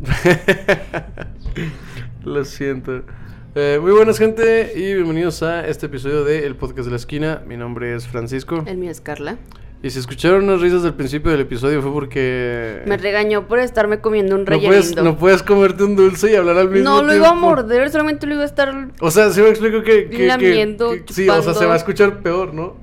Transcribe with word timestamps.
Lo 2.24 2.44
siento. 2.44 3.02
Eh, 3.54 3.78
muy 3.80 3.92
buenas 3.92 4.18
gente 4.18 4.72
y 4.76 4.94
bienvenidos 4.94 5.42
a 5.42 5.66
este 5.66 5.86
episodio 5.86 6.24
de 6.24 6.46
El 6.46 6.56
Podcast 6.56 6.86
de 6.86 6.90
la 6.90 6.96
Esquina. 6.96 7.42
Mi 7.46 7.56
nombre 7.56 7.94
es 7.94 8.06
Francisco. 8.06 8.62
El 8.66 8.78
mío 8.78 8.90
es 8.90 9.00
Carla. 9.00 9.36
Y 9.82 9.88
si 9.90 9.98
escucharon 9.98 10.44
unas 10.44 10.60
risas 10.60 10.82
del 10.82 10.92
principio 10.94 11.30
del 11.32 11.40
episodio 11.40 11.80
fue 11.80 11.90
porque... 11.92 12.82
Me 12.86 12.98
regañó 12.98 13.48
por 13.48 13.58
estarme 13.60 14.00
comiendo 14.00 14.34
un 14.36 14.44
no 14.44 14.60
puedes, 14.60 14.90
relleno. 14.90 15.02
no 15.12 15.16
puedes 15.16 15.42
comerte 15.42 15.84
un 15.84 15.96
dulce 15.96 16.30
y 16.30 16.34
hablar 16.36 16.58
al 16.58 16.68
mismo 16.68 16.84
No, 16.90 16.96
tiempo. 16.96 17.12
lo 17.12 17.16
iba 17.18 17.28
a 17.30 17.34
morder, 17.34 17.90
solamente 17.90 18.26
lo 18.26 18.34
iba 18.34 18.42
a 18.42 18.46
estar... 18.46 18.88
O 19.00 19.10
sea, 19.10 19.30
sí 19.30 19.40
me 19.40 19.48
explico 19.48 19.82
que... 19.82 20.10
que- 20.10 20.18
que- 20.18 20.26
Lamiendo, 20.26 20.90
que- 21.06 21.12
sí, 21.12 21.26
o 21.30 21.42
sea, 21.42 21.54
se 21.54 21.64
va 21.64 21.72
a 21.72 21.76
escuchar 21.78 22.20
peor, 22.20 22.52
¿no? 22.52 22.76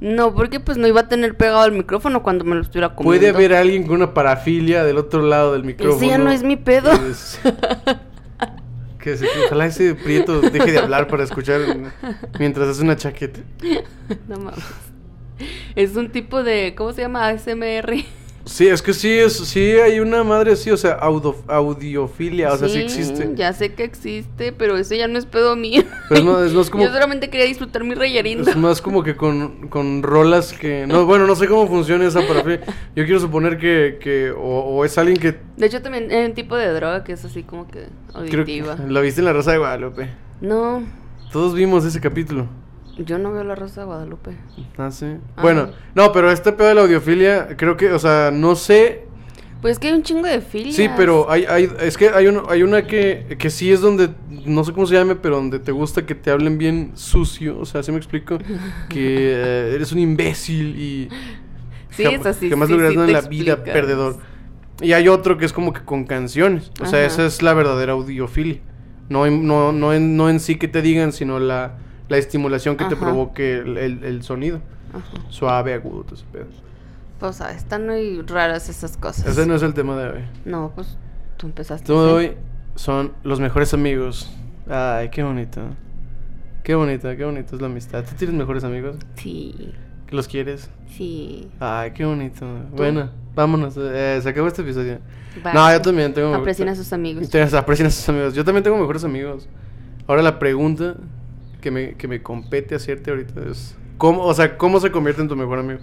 No, 0.00 0.32
porque 0.34 0.60
pues 0.60 0.78
no 0.78 0.86
iba 0.86 1.00
a 1.00 1.08
tener 1.08 1.36
pegado 1.36 1.64
el 1.64 1.72
micrófono 1.72 2.22
cuando 2.22 2.44
me 2.44 2.54
lo 2.54 2.62
estuviera 2.62 2.94
comiendo. 2.94 3.18
Puede 3.18 3.28
haber 3.34 3.52
alguien 3.54 3.84
con 3.84 3.96
una 3.96 4.14
parafilia 4.14 4.84
del 4.84 4.96
otro 4.98 5.22
lado 5.22 5.52
del 5.54 5.64
micrófono. 5.64 5.96
Ese 5.96 6.06
ya 6.06 6.18
no 6.18 6.30
es 6.30 6.42
mi 6.44 6.56
pedo. 6.56 6.90
Que 6.90 7.10
es- 7.10 7.40
Que, 9.00 9.16
se- 9.16 9.26
ojalá 9.46 9.66
ese 9.66 9.94
prieto 9.94 10.40
deje 10.40 10.72
de 10.72 10.78
hablar 10.78 11.06
para 11.06 11.22
escuchar 11.24 11.60
mientras 12.38 12.68
hace 12.68 12.82
una 12.82 12.96
chaqueta. 12.96 13.40
No 14.28 14.36
mames. 14.38 14.64
Es 15.76 15.94
un 15.96 16.10
tipo 16.10 16.42
de... 16.42 16.74
¿Cómo 16.76 16.92
se 16.92 17.02
llama? 17.02 17.28
ASMR. 17.28 17.94
Sí, 18.48 18.66
es 18.66 18.80
que 18.80 18.94
sí, 18.94 19.10
es, 19.10 19.34
sí 19.36 19.60
hay 19.72 20.00
una 20.00 20.24
madre 20.24 20.52
así, 20.52 20.70
o 20.70 20.76
sea, 20.78 20.92
audiofilia, 20.94 22.50
o 22.50 22.56
sea, 22.56 22.66
sí 22.68 22.78
existe. 22.78 23.32
Ya 23.34 23.52
sé 23.52 23.74
que 23.74 23.84
existe, 23.84 24.52
pero 24.52 24.78
eso 24.78 24.94
ya 24.94 25.06
no 25.06 25.18
es 25.18 25.26
pedo 25.26 25.54
mío. 25.54 25.82
No, 26.24 26.42
es, 26.42 26.54
es 26.54 26.70
como... 26.70 26.82
Yo 26.82 26.90
solamente 26.90 27.28
quería 27.28 27.46
disfrutar 27.46 27.84
mi 27.84 27.94
reyerindo. 27.94 28.50
Es 28.50 28.56
más 28.56 28.80
como 28.80 29.02
que 29.02 29.16
con, 29.16 29.68
con 29.68 30.02
rolas 30.02 30.54
que... 30.54 30.86
No, 30.86 31.04
bueno, 31.04 31.26
no 31.26 31.36
sé 31.36 31.46
cómo 31.46 31.66
funciona 31.68 32.06
esa 32.06 32.26
parafilia. 32.26 32.60
Yo 32.96 33.04
quiero 33.04 33.20
suponer 33.20 33.58
que... 33.58 33.98
que 34.00 34.30
o, 34.30 34.40
o 34.40 34.84
es 34.86 34.96
alguien 34.96 35.18
que... 35.18 35.38
De 35.58 35.66
hecho, 35.66 35.82
también 35.82 36.10
hay 36.10 36.24
un 36.24 36.32
tipo 36.32 36.56
de 36.56 36.72
droga 36.72 37.04
que 37.04 37.12
es 37.12 37.24
así 37.26 37.42
como 37.42 37.68
que 37.68 37.88
Creo 38.30 38.46
que 38.46 38.60
auditiva. 38.60 38.76
la 38.88 39.00
viste 39.02 39.20
en 39.20 39.26
La 39.26 39.34
Rosa 39.34 39.52
de 39.52 39.58
Guadalupe. 39.58 40.08
No, 40.40 40.82
Todos 41.32 41.54
vimos 41.54 41.84
ese 41.84 42.00
capítulo. 42.00 42.48
Yo 43.04 43.18
no 43.18 43.32
veo 43.32 43.44
la 43.44 43.54
Rosa 43.54 43.82
de 43.82 43.86
Guadalupe. 43.86 44.30
Ah, 44.76 44.90
sí. 44.90 45.06
Ah. 45.36 45.42
Bueno, 45.42 45.70
no, 45.94 46.12
pero 46.12 46.30
este 46.30 46.52
pedo 46.52 46.68
de 46.68 46.74
la 46.74 46.80
audiofilia, 46.82 47.56
creo 47.56 47.76
que, 47.76 47.92
o 47.92 47.98
sea, 47.98 48.30
no 48.32 48.56
sé. 48.56 49.06
Pues 49.60 49.72
es 49.72 49.78
que 49.78 49.88
hay 49.88 49.94
un 49.94 50.02
chingo 50.02 50.26
de 50.26 50.40
filias. 50.40 50.76
Sí, 50.76 50.88
pero 50.96 51.30
hay, 51.30 51.44
hay, 51.44 51.68
es 51.80 51.96
que 51.96 52.10
hay, 52.10 52.28
uno, 52.28 52.44
hay 52.48 52.62
una 52.62 52.86
que, 52.86 53.36
que 53.38 53.50
sí 53.50 53.72
es 53.72 53.80
donde, 53.80 54.10
no 54.46 54.62
sé 54.62 54.72
cómo 54.72 54.86
se 54.86 54.94
llame, 54.94 55.16
pero 55.16 55.36
donde 55.36 55.58
te 55.58 55.72
gusta 55.72 56.06
que 56.06 56.14
te 56.14 56.30
hablen 56.30 56.58
bien 56.58 56.92
sucio, 56.94 57.58
o 57.58 57.64
sea, 57.66 57.82
¿sí 57.82 57.90
me 57.90 57.98
explico? 57.98 58.38
Que 58.88 59.32
eh, 59.32 59.72
eres 59.74 59.92
un 59.92 59.98
imbécil 59.98 60.78
y... 60.78 61.08
Sí, 61.90 62.04
es 62.04 62.24
así, 62.26 62.48
Jamás 62.48 62.68
sí, 62.68 62.76
te 62.76 62.86
en 62.86 62.94
la 63.12 63.22
vida 63.22 63.54
explicas. 63.54 63.58
perdedor. 63.58 64.18
Y 64.80 64.92
hay 64.92 65.08
otro 65.08 65.36
que 65.36 65.44
es 65.46 65.52
como 65.52 65.72
que 65.72 65.80
con 65.80 66.04
canciones, 66.04 66.70
o 66.80 66.86
sea, 66.86 67.04
esa 67.04 67.26
es 67.26 67.42
la 67.42 67.54
verdadera 67.54 67.94
audiofilia. 67.94 68.60
No, 69.08 69.26
no, 69.28 69.72
no, 69.72 69.92
en, 69.92 70.16
no 70.16 70.30
en 70.30 70.38
sí 70.38 70.56
que 70.56 70.68
te 70.68 70.80
digan, 70.80 71.10
sino 71.12 71.40
la, 71.40 71.78
la 72.08 72.16
estimulación 72.16 72.76
que 72.76 72.84
te 72.86 72.94
Ajá. 72.94 73.04
provoque 73.04 73.58
el, 73.58 73.76
el- 73.78 74.04
el 74.04 74.22
sonido. 74.22 74.60
Ajá. 74.92 75.24
Suave, 75.30 75.74
agudo, 75.74 76.02
todo 76.04 76.14
ese 76.14 76.24
pedo. 76.32 76.46
Pues, 77.20 77.36
sabes, 77.36 77.56
están 77.58 77.86
muy 77.86 78.22
raras 78.22 78.68
esas 78.68 78.96
cosas. 78.96 79.26
Ese 79.26 79.46
no 79.46 79.54
es 79.54 79.62
el 79.62 79.74
tema 79.74 79.96
de 79.96 80.08
hoy. 80.08 80.24
No, 80.44 80.72
pues 80.74 80.96
tú 81.36 81.46
empezaste. 81.46 81.86
Tema 81.86 82.04
de 82.04 82.12
hoy 82.12 82.32
son 82.76 83.12
los 83.24 83.40
mejores 83.40 83.74
amigos. 83.74 84.30
Ay, 84.70 85.08
qué 85.10 85.22
bonito. 85.22 85.60
Qué 86.62 86.74
bonita, 86.74 87.16
qué 87.16 87.24
bonito 87.24 87.56
es 87.56 87.60
la 87.62 87.66
amistad. 87.68 88.04
¿Tú 88.04 88.14
tienes 88.16 88.36
mejores 88.36 88.62
amigos? 88.64 88.96
Sí, 89.14 89.72
¿Que 90.06 90.14
los 90.16 90.28
quieres? 90.28 90.70
sí. 90.88 91.50
Ay, 91.60 91.90
qué 91.92 92.04
bonito. 92.04 92.46
Bueno, 92.76 93.10
vámonos. 93.34 93.74
eh, 93.78 94.18
se 94.22 94.28
acabó 94.28 94.48
este 94.48 94.62
episodio. 94.62 94.98
Va. 95.44 95.52
No, 95.52 95.72
yo 95.72 95.80
también 95.82 96.12
tengo... 96.14 96.34
Aprecien 96.34 96.68
a 96.68 96.74
sus 96.74 96.92
amigos. 96.92 97.28
Te- 97.30 97.42
Aprecien 97.42 97.86
a 97.86 97.90
sus 97.90 98.08
amigos. 98.08 98.34
Yo 98.34 98.44
también 98.44 98.62
tengo 98.64 98.76
mejores 98.78 99.04
amigos. 99.04 99.48
Ahora 100.06 100.22
la 100.22 100.38
pregunta 100.38 100.94
que 101.60 101.70
me, 101.70 101.94
que 101.94 102.08
me 102.08 102.22
compete 102.22 102.74
hacerte 102.74 103.10
ahorita 103.10 103.40
es... 103.50 103.76
¿Cómo, 103.98 104.22
o 104.22 104.32
sea, 104.34 104.56
¿cómo 104.58 104.78
se 104.80 104.90
convierte 104.92 105.22
en 105.22 105.28
tu 105.28 105.36
mejor 105.36 105.58
amigo? 105.58 105.80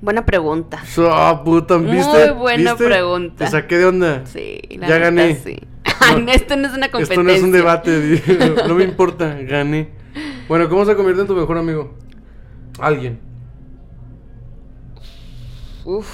Buena 0.00 0.24
pregunta. 0.24 0.82
Ah, 0.98 1.42
puta, 1.44 1.78
Muy 1.78 1.96
buena 2.36 2.72
¿Viste? 2.72 2.84
pregunta. 2.86 3.44
Te 3.44 3.50
saqué 3.50 3.78
de 3.78 3.86
onda. 3.86 4.26
Sí, 4.26 4.60
la 4.78 4.88
Ya 4.88 4.94
neta, 4.98 5.04
gané. 5.04 5.34
sí. 5.36 5.58
Esto 6.32 6.56
no 6.56 6.66
es 6.68 6.74
una 6.74 6.90
competencia. 6.90 7.02
Esto 7.14 7.22
no 7.22 7.30
es 7.30 7.42
un 7.42 7.52
debate, 7.52 8.22
no 8.68 8.74
me 8.74 8.84
importa, 8.84 9.36
gané. 9.42 9.90
Bueno, 10.48 10.68
¿cómo 10.68 10.84
se 10.84 10.94
convierte 10.94 11.22
en 11.22 11.26
tu 11.26 11.34
mejor 11.34 11.58
amigo? 11.58 11.94
Alguien. 12.78 13.18
Uf. 15.84 16.06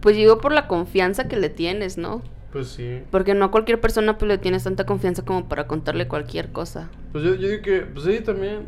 Pues 0.00 0.16
digo 0.16 0.38
por 0.38 0.52
la 0.52 0.66
confianza 0.68 1.28
que 1.28 1.36
le 1.36 1.48
tienes, 1.48 1.98
¿no? 1.98 2.22
Pues 2.52 2.68
sí. 2.68 3.02
Porque 3.10 3.34
no 3.34 3.46
a 3.46 3.50
cualquier 3.50 3.80
persona 3.80 4.16
pues 4.18 4.28
le 4.28 4.38
tienes 4.38 4.64
tanta 4.64 4.86
confianza 4.86 5.22
como 5.24 5.48
para 5.48 5.66
contarle 5.66 6.08
cualquier 6.08 6.50
cosa. 6.50 6.88
Pues 7.12 7.22
yo, 7.24 7.34
yo 7.34 7.48
digo 7.48 7.62
que, 7.62 7.80
pues 7.82 8.04
sí, 8.06 8.20
también. 8.20 8.62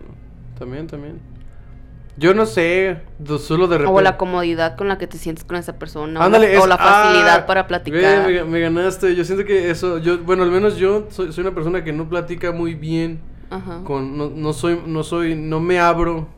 También, 0.59 0.87
también. 0.87 1.19
Yo 2.17 2.35
no 2.35 2.45
sé, 2.45 2.99
solo 3.39 3.67
de 3.67 3.79
repente. 3.79 3.99
O 3.99 4.03
la 4.03 4.19
comodidad 4.19 4.77
con 4.77 4.89
la 4.89 4.99
que 4.99 5.07
te 5.07 5.17
sientes 5.17 5.45
con 5.45 5.57
esa 5.57 5.79
persona. 5.79 6.21
o 6.27 6.29
la- 6.29 6.39
o 6.61 6.67
la 6.67 6.77
facilidad 6.77 7.39
ah, 7.41 7.47
para 7.47 7.67
platicar. 7.67 8.27
Me, 8.27 8.45
me 8.45 8.61
ganaste. 8.61 9.15
Yo 9.17 9.25
siento 9.25 9.47
que 9.47 9.71
eso, 9.71 9.97
yo, 9.99 10.19
bueno, 10.19 10.43
al 10.43 10.51
menos 10.51 10.77
yo 10.77 11.07
soy, 11.09 11.33
soy 11.33 11.43
una 11.43 11.55
persona 11.55 11.83
que 11.83 11.93
no 11.95 12.09
platica 12.11 12.53
muy 12.53 12.75
bien. 12.75 13.21
Ajá. 13.49 13.81
Con, 13.85 14.19
no, 14.19 14.29
no 14.29 14.53
soy, 14.53 14.79
no 14.87 15.03
soy, 15.03 15.35
no 15.35 15.61
me 15.61 15.81
abro. 15.81 16.29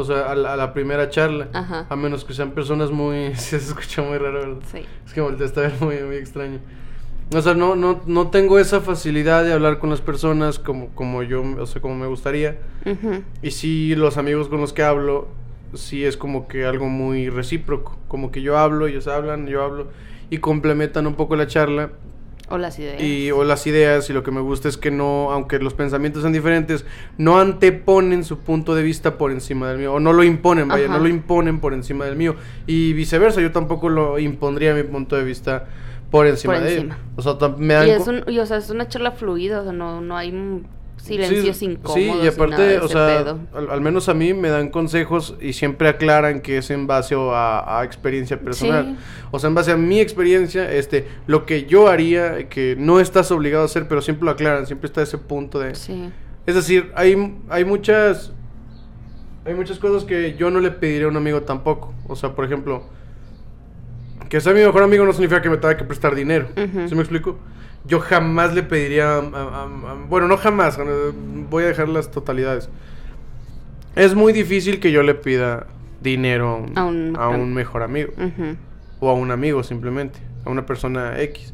O 0.00 0.04
sea, 0.04 0.30
a 0.30 0.34
la, 0.34 0.54
a 0.54 0.56
la 0.56 0.72
primera 0.72 1.08
charla. 1.08 1.48
Ajá. 1.52 1.86
A 1.88 1.96
menos 1.96 2.24
que 2.24 2.34
sean 2.34 2.52
personas 2.52 2.90
muy. 2.90 3.34
Se 3.36 3.56
escucha 3.56 4.02
muy 4.02 4.18
raro, 4.18 4.40
¿verdad? 4.40 4.62
Sí. 4.70 4.84
Es 5.06 5.12
que 5.12 5.20
volteaste 5.20 5.60
a 5.60 5.62
ver 5.64 5.74
muy, 5.80 5.96
muy 6.02 6.16
extraño. 6.16 6.58
O 7.32 7.40
sea, 7.40 7.54
no, 7.54 7.76
no, 7.76 8.00
no 8.06 8.28
tengo 8.28 8.58
esa 8.58 8.80
facilidad 8.80 9.44
de 9.44 9.52
hablar 9.52 9.78
con 9.78 9.88
las 9.88 10.00
personas 10.00 10.58
como, 10.58 10.88
como 10.88 11.22
yo, 11.22 11.42
o 11.42 11.66
sea, 11.66 11.80
como 11.80 11.94
me 11.94 12.08
gustaría. 12.08 12.58
Ujú. 12.84 13.22
Y 13.40 13.52
sí, 13.52 13.94
los 13.94 14.16
amigos 14.16 14.48
con 14.48 14.60
los 14.60 14.72
que 14.72 14.82
hablo, 14.82 15.28
sí 15.74 16.04
es 16.04 16.16
como 16.16 16.48
que 16.48 16.64
algo 16.64 16.88
muy 16.88 17.28
recíproco. 17.28 17.96
Como 18.08 18.32
que 18.32 18.42
yo 18.42 18.58
hablo, 18.58 18.88
ellos 18.88 19.06
hablan, 19.06 19.46
yo 19.46 19.62
hablo. 19.62 19.86
Y 20.28 20.38
complementan 20.38 21.06
un 21.06 21.14
poco 21.14 21.36
la 21.36 21.46
charla. 21.46 21.90
O 22.50 22.58
las 22.58 22.78
ideas. 22.78 23.00
Y, 23.00 23.30
o 23.30 23.44
las 23.44 23.66
ideas, 23.66 24.10
y 24.10 24.12
lo 24.12 24.22
que 24.22 24.30
me 24.32 24.40
gusta 24.40 24.68
es 24.68 24.76
que 24.76 24.90
no, 24.90 25.30
aunque 25.30 25.58
los 25.60 25.72
pensamientos 25.72 26.22
sean 26.22 26.32
diferentes, 26.32 26.84
no 27.16 27.38
anteponen 27.38 28.24
su 28.24 28.38
punto 28.40 28.74
de 28.74 28.82
vista 28.82 29.16
por 29.18 29.30
encima 29.30 29.68
del 29.68 29.78
mío, 29.78 29.94
o 29.94 30.00
no 30.00 30.12
lo 30.12 30.24
imponen, 30.24 30.66
vaya, 30.68 30.86
Ajá. 30.86 30.94
no 30.98 31.02
lo 31.04 31.08
imponen 31.08 31.60
por 31.60 31.74
encima 31.74 32.04
del 32.06 32.16
mío. 32.16 32.34
Y 32.66 32.92
viceversa, 32.92 33.40
yo 33.40 33.52
tampoco 33.52 33.88
lo 33.88 34.18
impondría 34.18 34.74
mi 34.74 34.82
punto 34.82 35.16
de 35.16 35.22
vista 35.24 35.66
por 36.10 36.26
encima 36.26 36.54
Por 36.54 36.62
de 36.64 36.74
ellos. 36.78 36.96
O 37.14 37.22
sea, 37.22 37.38
tam- 37.38 37.56
me 37.56 37.74
dan 37.74 37.86
Y 37.86 37.90
es, 37.90 38.06
un, 38.08 38.24
y, 38.26 38.38
o 38.40 38.46
sea, 38.46 38.56
es 38.56 38.68
una 38.70 38.88
charla 38.88 39.12
fluida, 39.12 39.60
o 39.60 39.62
sea, 39.62 39.72
no, 39.72 40.00
no 40.00 40.16
hay 40.16 40.32
silencios 41.02 41.56
Sí, 41.56 41.64
incómodos. 41.64 41.94
Sí, 41.94 42.12
y 42.22 42.26
aparte, 42.26 42.78
o 42.78 42.88
sea, 42.88 43.36
al, 43.54 43.70
al 43.70 43.80
menos 43.80 44.08
a 44.08 44.14
mí 44.14 44.34
me 44.34 44.48
dan 44.48 44.68
consejos 44.68 45.36
y 45.40 45.52
siempre 45.52 45.88
aclaran 45.88 46.40
que 46.40 46.58
es 46.58 46.70
en 46.70 46.86
base 46.86 47.14
a, 47.16 47.78
a 47.80 47.84
experiencia 47.84 48.40
personal. 48.40 48.96
Sí. 48.96 49.04
O 49.30 49.38
sea, 49.38 49.48
en 49.48 49.54
base 49.54 49.72
a 49.72 49.76
mi 49.76 50.00
experiencia, 50.00 50.70
este, 50.72 51.06
lo 51.26 51.46
que 51.46 51.64
yo 51.64 51.88
haría, 51.88 52.48
que 52.48 52.76
no 52.78 53.00
estás 53.00 53.30
obligado 53.30 53.62
a 53.62 53.66
hacer, 53.66 53.88
pero 53.88 54.02
siempre 54.02 54.24
lo 54.24 54.30
aclaran, 54.32 54.66
siempre 54.66 54.86
está 54.86 55.02
ese 55.02 55.18
punto 55.18 55.58
de... 55.58 55.74
Sí. 55.74 56.10
Es 56.46 56.54
decir, 56.54 56.90
hay, 56.94 57.36
hay 57.48 57.64
muchas... 57.64 58.32
Hay 59.46 59.54
muchas 59.54 59.78
cosas 59.78 60.04
que 60.04 60.36
yo 60.36 60.50
no 60.50 60.60
le 60.60 60.70
pediría 60.70 61.06
a 61.06 61.08
un 61.08 61.16
amigo 61.16 61.40
tampoco. 61.42 61.94
O 62.06 62.14
sea, 62.14 62.34
por 62.34 62.44
ejemplo, 62.44 62.84
que 64.28 64.38
sea 64.40 64.52
mi 64.52 64.60
mejor 64.60 64.82
amigo 64.82 65.04
no 65.06 65.12
significa 65.12 65.40
que 65.40 65.48
me 65.48 65.56
tenga 65.56 65.78
que 65.78 65.84
prestar 65.84 66.14
dinero. 66.14 66.48
Ujú. 66.56 66.88
¿Sí 66.88 66.94
me 66.94 67.00
explico? 67.00 67.38
Yo 67.84 68.00
jamás 68.00 68.54
le 68.54 68.62
pediría... 68.62 69.14
a- 69.14 69.18
a- 69.18 69.62
a- 69.64 70.06
bueno, 70.08 70.28
no 70.28 70.36
jamás. 70.36 70.78
eh, 70.78 71.12
Voy 71.48 71.64
a 71.64 71.68
dejar 71.68 71.88
las 71.88 72.10
totalidades. 72.10 72.68
Es 73.96 74.14
muy 74.14 74.32
difícil 74.32 74.78
que 74.80 74.92
yo 74.92 75.02
le 75.02 75.14
pida 75.14 75.66
dinero 76.00 76.64
A 77.16 77.28
un- 77.28 77.54
mejor 77.54 77.82
amigo 77.82 78.12
o 79.00 79.10
a 79.10 79.14
un 79.14 79.30
amigo 79.30 79.62
simplemente, 79.62 80.18
a 80.44 80.50
una 80.50 80.64
persona 80.66 81.20
X. 81.20 81.52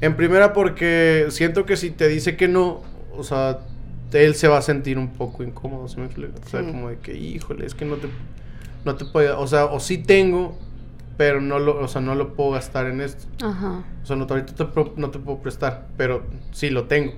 En 0.00 0.16
primera 0.16 0.52
porque 0.52 1.26
siento 1.30 1.64
que 1.64 1.76
si 1.76 1.90
te 1.90 2.08
dice 2.08 2.36
que 2.36 2.48
no, 2.48 2.82
o 3.16 3.22
sea, 3.22 3.60
él 4.12 4.34
se 4.34 4.48
va 4.48 4.58
a 4.58 4.62
sentir 4.62 4.98
un 4.98 5.08
poco 5.14 5.42
incómodo. 5.42 5.88
O 6.44 6.48
sea, 6.48 6.60
como 6.72 6.88
de 6.90 6.98
que, 6.98 7.16
híjole, 7.16 7.64
es 7.66 7.74
que 7.74 7.84
no 7.84 7.96
te, 7.96 8.08
no 8.84 8.94
te 8.96 9.04
puedo, 9.06 9.40
o 9.40 9.46
sea, 9.46 9.64
o 9.66 9.80
sí 9.80 9.98
tengo, 9.98 10.58
pero 11.16 11.40
no 11.40 11.58
lo, 11.58 11.78
o 11.80 11.88
sea, 11.88 12.00
no 12.00 12.14
lo 12.14 12.34
puedo 12.34 12.50
gastar 12.52 12.86
en 12.86 13.00
esto. 13.00 13.26
Ajá. 13.44 13.82
O 14.02 14.06
sea, 14.06 14.16
no, 14.16 14.26
ahorita 14.28 14.54
te 14.54 14.64
pro- 14.64 14.92
no 14.96 15.10
te 15.10 15.18
puedo 15.18 15.38
prestar, 15.38 15.86
pero 15.96 16.24
sí 16.52 16.70
lo 16.70 16.84
tengo. 16.84 17.12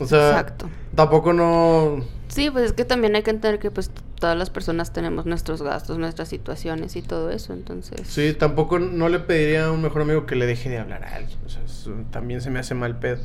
O 0.00 0.06
sea, 0.06 0.30
Exacto. 0.30 0.68
tampoco 0.94 1.32
no... 1.32 2.04
Sí, 2.28 2.50
pues 2.50 2.64
es 2.66 2.72
que 2.72 2.84
también 2.86 3.14
hay 3.14 3.22
que 3.22 3.30
entender 3.30 3.58
que 3.60 3.70
pues 3.70 3.90
todas 4.18 4.36
las 4.38 4.48
personas 4.48 4.92
tenemos 4.92 5.26
nuestros 5.26 5.60
gastos, 5.62 5.98
nuestras 5.98 6.28
situaciones 6.28 6.96
y 6.96 7.02
todo 7.02 7.30
eso, 7.30 7.52
entonces... 7.52 8.00
Sí, 8.08 8.32
tampoco 8.32 8.78
no 8.78 9.08
le 9.10 9.18
pediría 9.18 9.66
a 9.66 9.70
un 9.72 9.82
mejor 9.82 10.02
amigo 10.02 10.24
que 10.24 10.34
le 10.34 10.46
deje 10.46 10.70
de 10.70 10.78
hablar 10.78 11.04
a 11.04 11.16
alguien. 11.16 11.38
O 11.44 11.48
sea, 11.50 11.62
eso 11.64 11.92
también 12.10 12.40
se 12.40 12.50
me 12.50 12.58
hace 12.58 12.74
mal 12.74 12.98
pedo. 12.98 13.18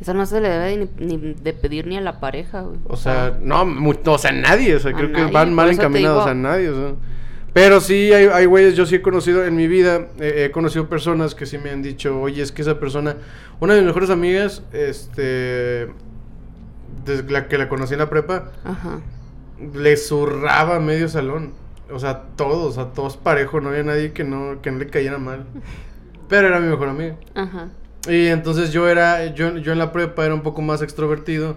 Eso 0.00 0.14
no 0.14 0.24
se 0.26 0.40
le 0.40 0.48
debe 0.48 0.88
ni, 0.98 1.06
ni 1.16 1.34
de 1.34 1.52
pedir 1.52 1.86
ni 1.86 1.96
a 1.98 2.00
la 2.00 2.18
pareja, 2.18 2.62
güey. 2.62 2.78
O 2.86 2.96
sea, 2.96 3.36
no, 3.40 3.62
o 4.06 4.18
sea, 4.18 4.32
nadie. 4.32 4.74
O 4.74 4.78
sea, 4.80 4.92
creo 4.92 5.12
que 5.12 5.24
van 5.26 5.52
mal 5.54 5.70
encaminados 5.70 6.24
digo- 6.24 6.30
a 6.30 6.34
nadie. 6.34 6.68
O 6.70 6.74
sea, 6.74 6.94
Pero 7.56 7.80
sí, 7.80 8.12
hay, 8.12 8.26
hay 8.26 8.44
güeyes, 8.44 8.76
yo 8.76 8.84
sí 8.84 8.96
he 8.96 9.00
conocido 9.00 9.42
en 9.42 9.56
mi 9.56 9.66
vida, 9.66 10.08
eh, 10.20 10.44
he 10.44 10.50
conocido 10.50 10.90
personas 10.90 11.34
que 11.34 11.46
sí 11.46 11.56
me 11.56 11.70
han 11.70 11.80
dicho, 11.80 12.20
oye, 12.20 12.42
es 12.42 12.52
que 12.52 12.60
esa 12.60 12.78
persona, 12.78 13.16
una 13.60 13.72
de 13.72 13.80
mis 13.80 13.86
mejores 13.86 14.10
amigas, 14.10 14.62
este, 14.74 15.88
desde 17.06 17.30
la 17.30 17.48
que 17.48 17.56
la 17.56 17.70
conocí 17.70 17.94
en 17.94 18.00
la 18.00 18.10
prepa, 18.10 18.52
Ajá. 18.62 19.00
le 19.72 19.96
zurraba 19.96 20.80
medio 20.80 21.08
salón. 21.08 21.54
O 21.90 21.98
sea, 21.98 22.24
todos, 22.36 22.76
a 22.76 22.92
todos 22.92 23.16
parejos, 23.16 23.62
no 23.62 23.70
había 23.70 23.84
nadie 23.84 24.12
que 24.12 24.22
no, 24.22 24.60
que 24.60 24.70
no 24.70 24.78
le 24.78 24.88
cayera 24.88 25.16
mal. 25.16 25.46
Pero 26.28 26.48
era 26.48 26.60
mi 26.60 26.68
mejor 26.68 26.90
amiga. 26.90 27.16
Ajá. 27.34 27.70
Y 28.06 28.26
entonces 28.26 28.70
yo 28.70 28.86
era, 28.86 29.34
yo, 29.34 29.56
yo 29.56 29.72
en 29.72 29.78
la 29.78 29.92
prepa 29.92 30.26
era 30.26 30.34
un 30.34 30.42
poco 30.42 30.60
más 30.60 30.82
extrovertido 30.82 31.56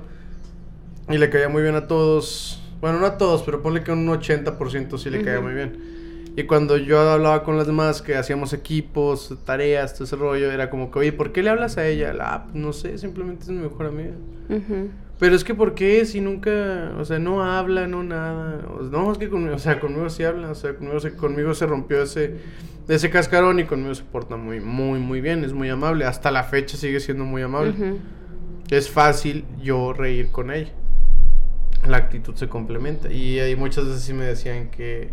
y 1.10 1.18
le 1.18 1.30
caía 1.30 1.50
muy 1.50 1.62
bien 1.62 1.76
a 1.76 1.88
todos. 1.88 2.59
Bueno, 2.82 3.00
no 3.00 3.06
a 3.06 3.18
todos, 3.18 3.44
pero 3.44 3.62
ponle 3.62 3.84
que 3.84 3.92
un 3.92 4.08
80% 4.08 4.98
sí 4.98 5.10
le 5.10 5.22
caía 5.22 5.40
Ujú. 5.40 5.48
muy 5.48 5.56
bien. 5.56 6.00
Y 6.36 6.44
cuando 6.44 6.78
yo 6.78 7.00
hablaba 7.02 7.44
con 7.44 7.58
las 7.58 7.68
demás, 7.68 8.02
que 8.02 8.16
hacíamos 8.16 8.54
equipos, 8.54 9.38
tareas, 9.46 9.94
todo 9.94 10.06
ese 10.06 10.16
rollo, 10.16 10.52
era 10.52 10.70
como 10.70 10.90
que, 10.90 11.00
oye, 11.00 11.12
¿por 11.12 11.32
qué 11.34 11.44
le 11.44 11.50
hablas 11.50 11.78
a 11.78 11.86
ella? 11.86 12.14
Ah, 12.22 12.44
pues, 12.46 12.56
no 12.56 12.72
sé, 12.72 12.98
simplemente 12.98 13.44
es 13.44 13.50
mi 13.50 13.58
mejor 13.62 13.88
amiga. 13.88 14.14
Ujú. 14.50 14.90
Pero 15.20 15.36
es 15.36 15.44
que, 15.44 15.54
¿por 15.54 15.76
qué? 15.76 16.06
Si 16.06 16.22
nunca, 16.22 16.94
o 16.98 17.04
sea, 17.04 17.20
no 17.20 17.44
habla, 17.44 17.88
no 17.88 18.04
nada. 18.04 18.62
No, 18.90 19.12
es 19.12 19.18
que 19.18 19.30
conmigo, 19.30 19.56
o 19.56 19.60
sea, 19.60 19.82
conmigo 19.82 20.10
sí 20.10 20.24
habla, 20.24 20.52
o 20.52 20.56
sea, 20.56 20.76
conmigo 20.76 21.00
se, 21.02 21.14
conmigo 21.14 21.54
se 21.54 21.66
rompió 21.66 22.02
ese, 22.04 22.38
ese 22.88 23.10
cascarón 23.10 23.60
y 23.60 23.66
conmigo 23.66 23.94
se 23.94 24.04
porta 24.04 24.38
muy, 24.38 24.62
muy, 24.62 25.00
muy 25.00 25.20
bien, 25.20 25.44
es 25.44 25.52
muy 25.52 25.68
amable. 25.68 26.06
Hasta 26.06 26.32
la 26.32 26.44
fecha 26.44 26.78
sigue 26.78 27.02
siendo 27.02 27.26
muy 27.26 27.42
amable. 27.42 27.72
Ujú. 27.72 27.98
Es 28.70 28.90
fácil 28.90 29.44
yo 29.62 29.92
reír 29.92 30.32
con 30.32 30.52
ella. 30.52 30.72
La 31.88 31.98
actitud 31.98 32.36
se 32.36 32.48
complementa. 32.50 33.12
Y 33.12 33.40
ahí 33.40 33.56
muchas 33.56 33.86
veces 33.86 34.04
sí 34.04 34.14
me 34.14 34.26
decían 34.26 34.70
que, 34.70 35.12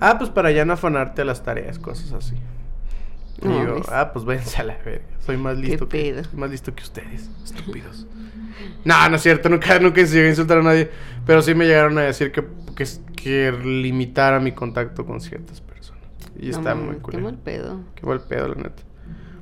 ah, 0.00 0.16
pues 0.18 0.30
para 0.30 0.50
ya 0.50 0.64
no 0.64 0.72
afanarte 0.74 1.22
a 1.22 1.24
las 1.24 1.42
tareas, 1.42 1.78
cosas 1.78 2.12
así. 2.12 2.34
Y 3.42 3.48
yo, 3.48 3.76
ves. 3.76 3.86
ah, 3.90 4.10
pues 4.12 4.24
váyanse 4.24 4.60
a 4.60 4.64
la 4.64 4.76
verga. 4.84 5.04
Soy 5.20 5.36
más 5.36 5.56
listo 5.58 5.88
que, 5.88 6.22
más 6.34 6.50
listo 6.50 6.74
que 6.74 6.82
ustedes, 6.82 7.30
estúpidos. 7.44 8.06
no, 8.84 9.08
no 9.08 9.16
es 9.16 9.22
cierto, 9.22 9.48
nunca, 9.48 9.78
nunca 9.80 10.02
llegué 10.02 10.26
a 10.26 10.30
insultar 10.30 10.58
a 10.58 10.62
nadie. 10.62 10.90
Pero 11.26 11.42
sí 11.42 11.54
me 11.54 11.66
llegaron 11.66 11.98
a 11.98 12.02
decir 12.02 12.30
que, 12.32 12.44
que, 12.76 12.86
que 13.16 13.52
limitara 13.52 14.40
mi 14.40 14.52
contacto 14.52 15.04
con 15.04 15.20
ciertas 15.20 15.60
personas. 15.60 16.02
Y 16.38 16.50
No 16.50 16.58
está 16.58 16.74
muy 16.74 16.96
Qué 16.96 17.00
culero. 17.02 17.24
mal 17.24 17.38
pedo. 17.38 17.80
Qué 17.94 18.06
mal 18.06 18.20
pedo, 18.20 18.48
la 18.48 18.54
neta. 18.56 18.82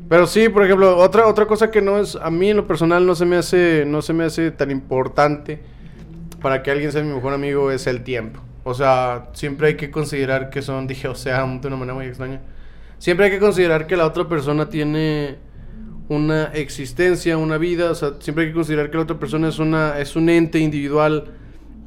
Pero 0.09 0.27
sí, 0.27 0.49
por 0.49 0.65
ejemplo, 0.65 0.97
otra, 0.97 1.27
otra 1.27 1.47
cosa 1.47 1.71
que 1.71 1.81
no 1.81 1.99
es, 1.99 2.17
a 2.17 2.31
mí 2.31 2.51
en 2.51 2.57
lo 2.57 2.67
personal 2.67 3.07
no 3.07 3.15
se 3.15 3.25
me 3.25 3.37
hace, 3.37 3.85
no 3.87 4.03
se 4.03 4.13
me 4.13 4.25
hace 4.25 4.51
tan 4.51 4.71
importante 4.71 5.63
para 6.43 6.63
que 6.63 6.71
alguien 6.71 6.93
sea 6.93 7.03
mi 7.03 7.13
mejor 7.15 7.33
amigo 7.33 7.71
es 7.71 7.87
el 7.87 8.03
tiempo. 8.03 8.41
O 8.65 8.75
sea, 8.75 9.31
siempre 9.33 9.69
hay 9.69 9.77
que 9.77 9.91
considerar 9.91 10.51
que 10.51 10.63
son, 10.63 10.87
dije, 10.89 11.09
o 11.09 11.15
sea, 11.15 11.45
de 11.47 11.67
una 11.69 11.77
manera 11.77 11.95
muy 11.95 12.07
extraña. 12.07 12.41
Siempre 12.99 13.27
hay 13.27 13.33
que 13.33 13.39
considerar 13.41 13.87
que 13.87 13.97
la 13.97 14.07
otra 14.07 14.29
persona 14.29 14.69
tiene 14.69 15.37
una 16.09 16.45
existencia, 16.53 17.37
una 17.39 17.59
vida, 17.59 17.91
o 17.91 17.95
sea, 17.95 18.15
siempre 18.21 18.45
hay 18.45 18.51
que 18.51 18.55
considerar 18.55 18.91
que 18.91 18.97
la 18.99 19.03
otra 19.05 19.19
persona 19.19 19.49
es 19.49 19.59
una, 19.59 19.99
es 19.99 20.15
un 20.15 20.29
ente 20.29 20.59
individual 20.59 21.33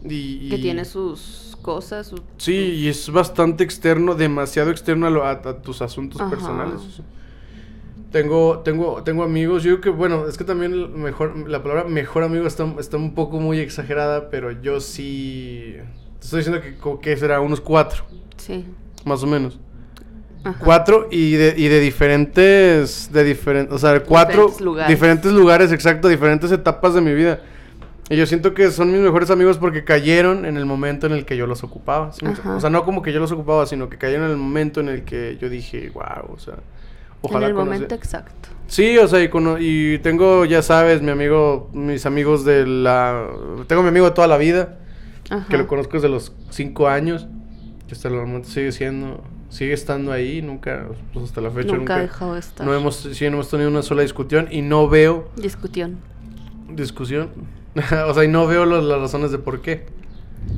y, 0.04 0.50
Que 0.50 0.56
y- 0.58 0.62
tiene 0.62 0.84
sus 0.86 1.58
cosas, 1.62 2.08
sus... 2.08 2.22
Sí, 2.38 2.56
y 2.56 2.88
es 2.90 3.10
bastante 3.10 3.64
externo, 3.64 4.14
demasiado 4.16 4.72
externo 4.72 5.08
a, 5.08 5.10
lo- 5.10 5.26
a- 5.26 5.32
a 5.32 5.62
tus 5.62 5.82
asuntos 5.82 6.20
Ajá. 6.22 6.30
personales. 6.30 6.76
o 6.82 6.90
sea. 6.92 7.06
Tengo, 8.16 8.60
tengo, 8.60 9.04
tengo 9.04 9.24
amigos, 9.24 9.62
yo 9.64 9.72
digo 9.72 9.82
que, 9.82 9.90
bueno, 9.90 10.26
es 10.26 10.38
que 10.38 10.46
también 10.46 11.02
mejor, 11.04 11.50
la 11.50 11.62
palabra 11.62 11.84
mejor 11.84 12.24
amigo 12.24 12.48
está, 12.48 12.66
está 12.80 12.96
un 12.96 13.14
poco 13.14 13.42
muy 13.42 13.60
exagerada, 13.60 14.30
pero 14.30 14.52
yo 14.54 14.80
sí... 14.80 15.76
Te 16.20 16.24
estoy 16.24 16.40
diciendo 16.40 16.62
que, 16.62 16.76
que 17.02 17.18
será 17.18 17.42
unos 17.42 17.60
cuatro, 17.60 18.06
Sí. 18.38 18.64
más 19.04 19.22
o 19.22 19.28
menos. 19.28 19.60
Ajá. 20.46 20.58
Cuatro 20.64 21.10
y 21.12 21.34
de, 21.34 21.56
y 21.58 21.68
de 21.68 21.82
diferentes, 21.82 23.10
de 23.12 23.24
diferentes, 23.26 23.76
o 23.76 23.78
sea, 23.80 24.00
cuatro 24.02 24.44
Diferentes 24.44 24.62
lugares. 24.62 24.90
diferentes 24.90 25.32
lugares, 25.34 25.72
exacto, 25.74 26.08
diferentes 26.08 26.50
etapas 26.54 26.94
de 26.94 27.02
mi 27.02 27.14
vida. 27.14 27.42
Y 28.10 28.16
yo 28.16 28.26
siento 28.28 28.54
que 28.54 28.72
son 28.72 28.94
mis 28.94 29.02
mejores 29.02 29.30
amigos 29.30 29.58
porque 29.58 29.84
cayeron 29.84 30.46
en 30.46 30.56
el 30.56 30.66
momento 30.66 31.06
en 31.06 31.12
el 31.12 31.26
que 31.26 31.36
yo 31.36 31.48
los 31.48 31.66
ocupaba. 31.66 32.12
O 32.56 32.60
sea, 32.62 32.70
no 32.70 32.86
como 32.86 33.02
que 33.02 33.12
yo 33.12 33.20
los 33.20 33.34
ocupaba, 33.34 33.66
sino 33.66 33.90
que 33.90 33.98
cayeron 33.98 34.28
en 34.28 34.32
el 34.32 34.38
momento 34.38 34.80
en 34.80 34.88
el 34.88 35.04
que 35.04 35.38
yo 35.42 35.50
dije, 35.50 35.90
wow, 35.94 36.34
o 36.34 36.40
sea, 36.40 36.54
ojalá 37.26 37.46
en 37.48 37.52
el 37.52 37.56
conoce-". 37.58 37.74
momento 37.74 37.96
exacto. 37.96 38.50
Sí, 38.68 38.98
o 38.98 39.08
sea, 39.08 39.22
y, 39.24 39.30
cono- 39.30 39.58
y 39.60 40.00
tengo, 40.00 40.44
ya 40.46 40.62
sabes, 40.64 41.02
mi 41.02 41.12
amigo, 41.12 41.70
mis 41.74 42.06
amigos 42.08 42.44
de 42.46 42.66
la... 42.66 43.28
Tengo 43.68 43.84
mi 43.84 43.90
amigo 43.90 44.06
de 44.08 44.12
toda 44.12 44.28
la 44.28 44.38
vida, 44.38 44.80
Ajá. 45.30 45.46
que 45.50 45.58
lo 45.58 45.68
conozco 45.68 45.94
desde 45.94 46.10
los 46.10 46.34
cinco 46.50 46.88
años, 46.88 47.28
que 47.88 47.94
hasta 47.94 48.08
el 48.08 48.16
momento 48.16 48.50
sigue 48.50 48.72
siendo, 48.72 49.24
sigue 49.50 49.74
estando 49.74 50.12
ahí, 50.12 50.42
nunca, 50.42 50.88
pues 51.14 51.26
hasta 51.26 51.42
la 51.42 51.52
fecha 51.52 51.68
Nunca 51.68 51.78
nunca... 51.78 51.96
ha 51.98 52.02
dejado 52.02 52.34
de 52.34 52.40
estar. 52.40 52.66
no 52.66 52.74
hemos, 52.74 52.96
sí, 52.96 53.24
no 53.30 53.34
hemos 53.36 53.50
tenido 53.52 53.70
una 53.70 53.84
sola 53.84 54.02
discusión 54.02 54.48
y 54.50 54.64
no 54.64 54.90
veo 54.90 55.30
Discusión. 55.36 55.98
discusión. 56.70 57.30
o 58.08 58.14
sea, 58.16 58.24
y 58.24 58.28
no 58.28 58.48
veo 58.48 58.66
los- 58.66 58.84
las 58.84 59.00
razones 59.00 59.32
de 59.32 59.38
por 59.38 59.62
qué. 59.62 59.86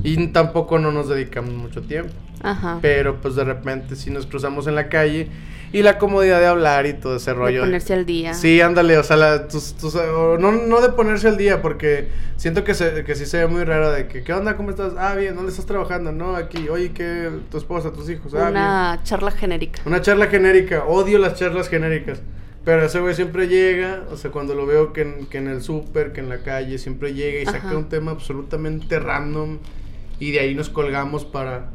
Y 0.03 0.27
tampoco 0.27 0.79
no 0.79 0.91
nos 0.91 1.09
dedicamos 1.09 1.53
mucho 1.53 1.81
tiempo. 1.81 2.13
Ajá. 2.43 2.79
Pero 2.81 3.17
pues 3.21 3.35
de 3.35 3.43
repente 3.43 3.95
si 3.95 4.09
nos 4.11 4.25
cruzamos 4.27 4.67
en 4.67 4.75
la 4.75 4.89
calle 4.89 5.27
y 5.73 5.81
la 5.81 5.97
comodidad 5.97 6.39
de 6.39 6.45
hablar 6.45 6.85
y 6.85 6.93
todo 6.93 7.15
ese 7.17 7.31
de 7.31 7.35
rollo. 7.37 7.59
ponerse 7.61 7.93
al 7.93 8.05
día. 8.05 8.33
Sí, 8.33 8.61
ándale, 8.61 8.97
o 8.97 9.03
sea, 9.03 9.17
la- 9.17 9.47
tus- 9.47 9.73
tus- 9.73 9.95
o 9.95 10.37
no, 10.37 10.51
no 10.51 10.79
de 10.81 10.89
ponerse 10.89 11.27
al 11.27 11.35
día, 11.35 11.61
porque 11.61 12.07
siento 12.37 12.63
que, 12.63 12.73
se, 12.73 13.03
que 13.03 13.15
sí 13.15 13.25
se 13.25 13.39
ve 13.39 13.47
muy 13.47 13.63
raro 13.65 13.91
de 13.91 14.07
que, 14.07 14.23
¿qué 14.23 14.31
onda? 14.33 14.55
¿Cómo 14.55 14.69
estás? 14.69 14.93
Ah, 14.97 15.15
bien, 15.15 15.35
¿dónde 15.35 15.51
estás 15.51 15.65
trabajando? 15.65 16.11
No, 16.11 16.35
aquí, 16.35 16.69
oye, 16.69 16.91
¿qué? 16.93 17.29
¿Tu 17.51 17.57
esposa, 17.57 17.91
tus 17.91 18.09
hijos? 18.09 18.33
Ah, 18.35 18.37
bien. 18.49 18.49
Una 18.51 18.99
charla 19.03 19.31
genérica. 19.31 19.81
Una 19.85 20.01
charla 20.01 20.27
genérica, 20.27 20.85
odio 20.85 21.17
las 21.17 21.33
charlas 21.35 21.67
genéricas. 21.69 22.21
Pero 22.63 22.85
ese 22.85 22.99
güey 22.99 23.15
siempre 23.15 23.47
llega, 23.47 24.03
o 24.11 24.15
sea, 24.17 24.29
cuando 24.31 24.53
lo 24.53 24.65
veo 24.65 24.93
que 24.93 25.01
en, 25.01 25.25
que 25.25 25.37
en 25.39 25.47
el 25.47 25.61
súper, 25.61 26.11
que 26.13 26.19
en 26.21 26.29
la 26.29 26.39
calle, 26.39 26.77
siempre 26.77 27.13
llega 27.13 27.41
y 27.41 27.45
saca 27.45 27.69
Ajá. 27.69 27.77
un 27.77 27.89
tema 27.89 28.11
absolutamente 28.11 28.99
random 28.99 29.57
y 30.19 30.31
de 30.31 30.39
ahí 30.39 30.55
nos 30.55 30.69
colgamos 30.69 31.25
para, 31.25 31.69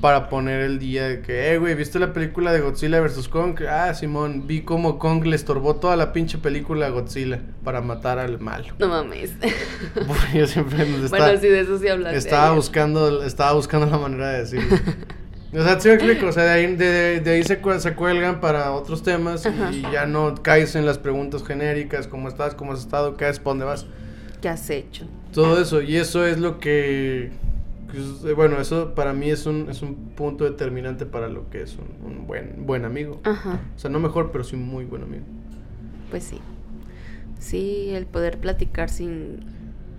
para 0.00 0.28
poner 0.28 0.60
el 0.62 0.78
día 0.78 1.08
de 1.08 1.20
que, 1.20 1.52
eh, 1.52 1.58
güey, 1.58 1.74
¿viste 1.74 1.98
la 1.98 2.12
película 2.12 2.52
de 2.52 2.60
Godzilla 2.60 3.00
vs. 3.00 3.28
Kong? 3.28 3.58
Ah, 3.68 3.92
Simón, 3.94 4.46
vi 4.46 4.62
cómo 4.62 4.98
Kong 4.98 5.24
le 5.26 5.36
estorbó 5.36 5.76
toda 5.76 5.96
la 5.96 6.12
pinche 6.12 6.38
película 6.38 6.86
a 6.86 6.90
Godzilla 6.90 7.40
para 7.62 7.80
matar 7.80 8.18
al 8.18 8.38
malo. 8.40 8.74
No 8.78 8.88
mames. 8.88 9.32
Yo 10.34 10.46
siempre 10.46 10.78
nos 10.86 10.86
bueno, 11.10 11.26
estaba- 11.26 11.36
sí, 11.38 11.48
de 11.48 11.60
eso 11.60 11.78
sí 11.78 11.88
hablaste. 11.88 12.18
estaba 12.18 12.44
ayer. 12.46 12.56
buscando, 12.56 13.22
estaba 13.24 13.52
buscando 13.52 13.86
la 13.86 13.98
manera 13.98 14.30
de 14.30 14.38
decirlo. 14.40 14.76
O 15.56 15.62
sea, 15.62 15.78
sí 15.78 15.86
me 15.86 15.94
explico, 15.94 16.26
o 16.26 16.32
sea, 16.32 16.42
de 16.42 16.50
ahí, 16.50 16.74
de, 16.74 17.20
de 17.20 17.30
ahí 17.30 17.44
se, 17.44 17.60
se 17.78 17.94
cuelgan 17.94 18.40
para 18.40 18.72
otros 18.72 19.04
temas 19.04 19.46
Ajá. 19.46 19.70
y 19.70 19.82
ya 19.82 20.04
no 20.04 20.34
caes 20.42 20.74
en 20.74 20.84
las 20.84 20.98
preguntas 20.98 21.44
genéricas, 21.46 22.08
¿cómo 22.08 22.28
estás? 22.28 22.56
¿Cómo 22.56 22.72
has 22.72 22.80
estado? 22.80 23.16
¿Qué 23.16 23.24
haces? 23.26 23.38
¿Para 23.38 23.50
dónde 23.52 23.64
vas? 23.66 23.86
¿Qué 24.42 24.48
has 24.48 24.68
hecho? 24.68 25.06
Todo 25.32 25.62
eso, 25.62 25.80
y 25.80 25.94
eso 25.96 26.26
es 26.26 26.38
lo 26.40 26.58
que, 26.58 27.30
bueno, 28.34 28.60
eso 28.60 28.94
para 28.94 29.12
mí 29.12 29.30
es 29.30 29.46
un, 29.46 29.68
es 29.70 29.82
un 29.82 29.94
punto 30.10 30.44
determinante 30.44 31.06
para 31.06 31.28
lo 31.28 31.50
que 31.50 31.62
es 31.62 31.76
un, 31.76 32.12
un 32.12 32.26
buen, 32.26 32.66
buen 32.66 32.84
amigo. 32.84 33.20
Ajá. 33.24 33.60
O 33.74 33.78
sea, 33.78 33.90
no 33.90 34.00
mejor, 34.00 34.30
pero 34.32 34.44
sí 34.44 34.56
muy 34.56 34.84
buen 34.84 35.02
amigo. 35.02 35.24
Pues 36.10 36.24
sí. 36.24 36.38
Sí, 37.38 37.90
el 37.90 38.06
poder 38.06 38.38
platicar 38.38 38.88
sin, 38.88 39.40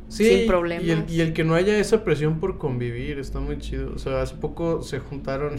Sí, 0.07 0.25
sin 0.25 0.47
problemas. 0.47 0.85
Y 0.85 0.91
el, 0.91 1.05
y 1.09 1.21
el 1.21 1.33
que 1.33 1.43
no 1.43 1.55
haya 1.55 1.77
esa 1.77 2.03
presión 2.03 2.39
por 2.39 2.57
convivir 2.57 3.19
está 3.19 3.39
muy 3.39 3.57
chido. 3.57 3.91
O 3.93 3.97
sea, 3.97 4.21
hace 4.21 4.35
poco 4.35 4.81
se 4.83 4.99
juntaron, 4.99 5.57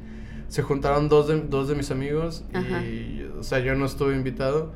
se 0.48 0.62
juntaron 0.62 1.08
dos 1.08 1.28
de, 1.28 1.40
dos 1.40 1.68
de 1.68 1.74
mis 1.74 1.90
amigos 1.90 2.44
Ajá. 2.52 2.84
y, 2.84 3.28
o 3.38 3.42
sea, 3.42 3.58
yo 3.58 3.74
no 3.74 3.86
estuve 3.86 4.14
invitado. 4.14 4.72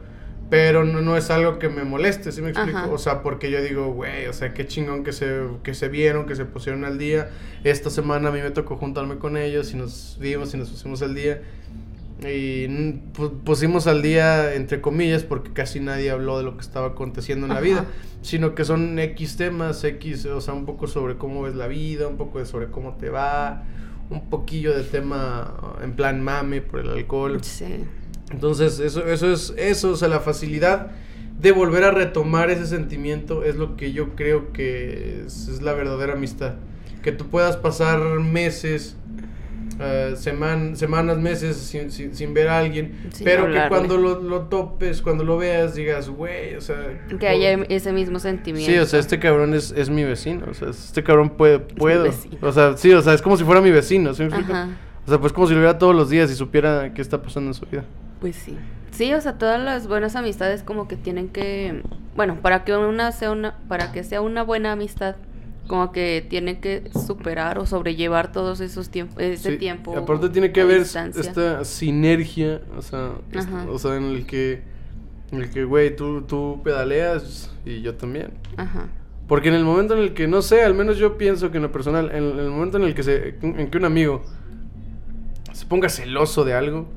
Pero 0.53 0.85
no, 0.85 1.01
no 1.01 1.17
es 1.17 1.31
algo 1.31 1.59
que 1.59 1.71
me 1.71 1.83
moleste, 1.83 2.31
¿sí 2.31 2.43
me 2.43 2.51
explico? 2.51 2.77
Ajá. 2.77 2.89
O 2.91 2.99
sea, 2.99 3.23
porque 3.23 3.51
yo 3.51 3.63
digo, 3.63 3.91
güey, 3.91 4.27
o 4.27 4.35
sea, 4.35 4.53
qué 4.53 4.67
chingón 4.67 5.03
que 5.03 5.13
se, 5.13 5.41
que 5.63 5.73
se 5.73 5.89
vieron, 5.89 6.27
que 6.27 6.37
se 6.37 6.45
pusieron 6.45 6.85
al 6.85 6.99
día. 6.99 7.31
Esta 7.65 7.89
semana 7.89 8.29
a 8.29 8.33
mí 8.33 8.41
me 8.43 8.51
tocó 8.51 8.77
juntarme 8.77 9.17
con 9.17 9.39
ellos 9.39 9.73
y 9.73 9.77
nos 9.79 10.19
vimos 10.21 10.53
y 10.53 10.59
nos 10.59 10.69
pusimos 10.69 11.01
al 11.01 11.15
día. 11.15 11.41
Y 12.21 12.67
mm, 12.69 13.13
pu- 13.17 13.41
pusimos 13.45 13.87
al 13.87 14.03
día, 14.03 14.53
entre 14.55 14.83
comillas, 14.83 15.23
porque 15.23 15.53
casi 15.55 15.81
nadie 15.81 16.11
habló 16.11 16.37
de 16.37 16.45
lo 16.45 16.55
que 16.57 16.61
estaba 16.61 16.89
aconteciendo 16.89 17.47
en 17.47 17.55
la 17.55 17.61
vida, 17.61 17.87
sino 18.21 18.55
que 18.55 18.67
son 18.67 18.99
X 18.99 19.39
temas, 19.39 19.83
X, 19.85 20.27
o 20.27 20.41
sea, 20.43 20.53
un 20.53 20.67
poco 20.67 20.87
sobre 20.87 21.17
cómo 21.17 21.41
ves 21.43 21.55
la 21.55 21.67
vida, 21.67 22.07
un 22.09 22.19
poco 22.19 22.39
de 22.41 22.45
sobre 22.47 22.67
cómo 22.67 22.97
te 22.97 23.09
va, 23.09 23.65
un 24.11 24.29
poquillo 24.29 24.77
de 24.77 24.83
tema 24.85 25.79
en 25.83 25.93
plan 25.97 26.23
mame 26.23 26.61
por 26.61 26.81
el 26.81 26.91
alcohol. 26.91 27.43
Sí. 27.43 27.87
Entonces, 28.31 28.79
eso, 28.79 29.07
eso 29.09 29.33
es 29.33 29.53
eso, 29.57 29.91
o 29.91 29.97
sea, 29.97 30.09
la 30.09 30.21
facilidad 30.21 30.89
de 31.41 31.53
volver 31.53 31.85
a 31.85 31.91
retomar 31.91 32.51
ese 32.51 32.67
sentimiento 32.67 33.43
es 33.45 33.57
lo 33.57 33.77
que 33.77 33.93
yo 33.93 34.11
creo 34.15 34.53
que 34.53 35.23
es, 35.27 35.49
es 35.49 35.61
la 35.63 35.73
verdadera 35.73 36.13
amistad. 36.15 36.55
Que 37.03 37.11
tú 37.13 37.27
puedas 37.27 37.57
pasar 37.57 37.99
meses, 38.21 38.97
seman- 40.17 40.77
semanas, 40.77 41.19
meses 41.19 41.57
sin, 41.57 41.91
sin- 41.91 42.15
sin 42.15 42.33
ver 42.35 42.49
a 42.49 42.59
alguien, 42.59 42.93
Sin 43.13 43.25
pero 43.25 43.43
hablarle. 43.43 43.63
que 43.65 43.69
cuando 43.69 43.97
lo, 43.97 44.21
lo 44.23 44.43
topes, 44.43 45.03
cuando 45.03 45.25
lo 45.25 45.37
veas, 45.37 45.75
digas, 45.75 46.09
güey, 46.09 46.55
o 46.55 46.61
sea... 46.61 47.01
Que 47.19 47.27
haya 47.29 47.55
ese 47.69 47.93
mismo 47.93 48.19
sentimiento. 48.19 48.71
Sí, 48.71 48.79
o 48.79 48.87
sea, 48.87 49.01
este 49.01 49.19
cabrón 49.19 49.55
es, 49.55 49.73
es 49.77 49.91
mi 49.91 50.05
vecino, 50.05 50.47
o 50.51 50.55
sea, 50.55 50.71
este 50.71 51.03
cabrón 51.03 51.31
puede, 51.31 51.59
puedo, 51.59 52.05
vecino. 52.05 52.37
o 52.41 52.53
sea, 52.53 52.77
sí, 52.77 52.93
o 52.93 53.03
sea, 53.03 53.15
es 53.15 53.23
como 53.23 53.37
si 53.37 53.45
fuera 53.45 53.61
mi 53.61 53.71
vecino, 53.71 54.15
¿sí 54.15 54.23
me 54.23 54.29
explico? 54.29 54.53
Ajá. 54.53 54.69
O 55.05 55.09
sea, 55.09 55.19
pues 55.19 55.33
como 55.33 55.49
si 55.49 55.55
lo 55.55 55.61
viera 55.61 55.79
todos 55.79 55.97
los 55.97 56.09
días 56.11 56.31
y 56.31 56.35
supiera 56.37 56.93
qué 56.95 57.03
está 57.03 57.21
pasando 57.21 57.51
en 57.51 57.55
su 57.55 57.67
vida. 57.67 57.85
Pues 58.23 58.37
sí. 58.37 58.57
Sí, 58.93 59.13
o 59.13 59.21
sea, 59.21 59.37
todas 59.37 59.61
las 59.61 59.87
buenas 59.89 60.17
amistades 60.17 60.63
como 60.63 60.89
que 60.89 60.97
tienen 60.97 61.29
que, 61.29 61.83
bueno, 62.17 62.41
para 62.41 62.65
que 62.65 62.75
una 62.75 63.13
sea 63.13 63.31
una, 63.33 63.59
para 63.69 63.93
que 63.93 64.05
sea 64.05 64.23
una 64.23 64.43
buena 64.45 64.73
amistad, 64.73 65.17
como 65.67 65.93
que 65.93 66.27
tiene 66.29 66.61
que 66.61 66.91
superar 67.07 67.59
o 67.59 67.67
sobrellevar 67.67 68.33
todos 68.33 68.61
esos 68.61 68.91
tiempos, 68.91 69.17
ese 69.23 69.53
Sí, 69.53 69.59
tiempo. 69.59 69.97
aparte 69.97 70.29
tiene 70.31 70.53
que 70.53 70.61
haber 70.61 70.81
distancia. 70.81 71.21
esta 71.21 71.65
sinergia, 71.65 72.63
o 72.77 72.83
sea, 72.83 73.13
o 73.69 73.79
sea, 73.79 73.97
en 73.97 74.05
el 74.05 74.27
que, 74.27 74.63
en 75.33 75.41
el 75.43 75.51
que, 75.51 75.65
güey, 75.65 75.97
tú, 75.97 76.23
tú 76.23 76.61
pedaleas 76.63 77.51
y 77.65 77.83
yo 77.83 77.95
también. 77.97 78.33
Ajá. 78.57 78.89
Porque 79.27 79.49
en 79.49 79.55
el 79.55 79.65
momento 79.65 79.95
en 79.95 80.01
el 80.01 80.15
que, 80.15 80.29
no 80.29 80.43
sé, 80.43 80.63
al 80.63 80.75
menos 80.75 80.99
yo 80.99 81.17
pienso 81.17 81.51
que 81.51 81.57
en 81.57 81.63
lo 81.63 81.73
personal, 81.73 82.11
en, 82.11 82.25
en 82.33 82.39
el 82.41 82.51
momento 82.51 82.77
en 82.77 82.85
el 82.85 82.95
que 82.95 83.03
se, 83.03 83.37
en 83.43 83.71
que 83.71 83.79
un 83.79 83.85
amigo 83.85 84.23
se 85.53 85.67
ponga 85.67 85.89
celoso 85.89 86.45
de 86.45 86.55
algo, 86.55 86.89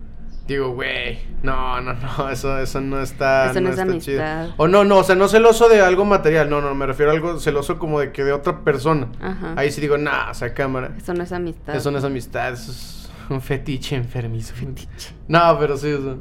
digo, 0.48 0.70
güey, 0.70 1.20
no, 1.44 1.82
no, 1.82 1.94
no, 1.94 2.30
eso, 2.32 2.58
eso 2.60 2.82
no 2.82 3.02
está, 3.02 3.52
Eso 3.52 3.62
no 3.62 3.70
es 3.70 3.78
está 3.78 3.84
amistad. 3.84 4.50
O 4.58 4.68
no, 4.68 4.84
no, 4.84 5.00
o 5.00 5.04
sea, 5.04 5.16
no 5.16 5.28
celoso 5.28 5.70
de 5.70 5.82
algo 5.82 6.06
material, 6.06 6.50
no, 6.50 6.62
no, 6.62 6.74
me 6.76 6.86
refiero 6.86 7.12
a 7.12 7.16
algo 7.16 7.40
celoso 7.40 7.80
como 7.80 8.00
de 8.00 8.12
que 8.12 8.24
de 8.24 8.32
otra 8.34 8.60
persona. 8.64 9.08
Ajá. 9.22 9.54
Ahí 9.56 9.72
sí 9.72 9.82
digo, 9.82 9.98
nah, 9.98 10.32
o 10.32 10.34
sea, 10.34 10.54
cámara. 10.54 10.92
Eso 10.98 11.14
no 11.14 11.24
es 11.24 11.32
amistad. 11.32 11.76
Eso 11.76 11.92
no 11.92 11.98
es 11.98 12.04
amistad, 12.04 12.54
eso 12.54 12.72
es 12.72 13.10
un 13.30 13.42
fetiche 13.42 13.96
enfermizo. 13.96 14.54
No, 15.28 15.58
pero 15.60 15.78
sí, 15.78 15.92
o 15.92 16.02
sea. 16.02 16.16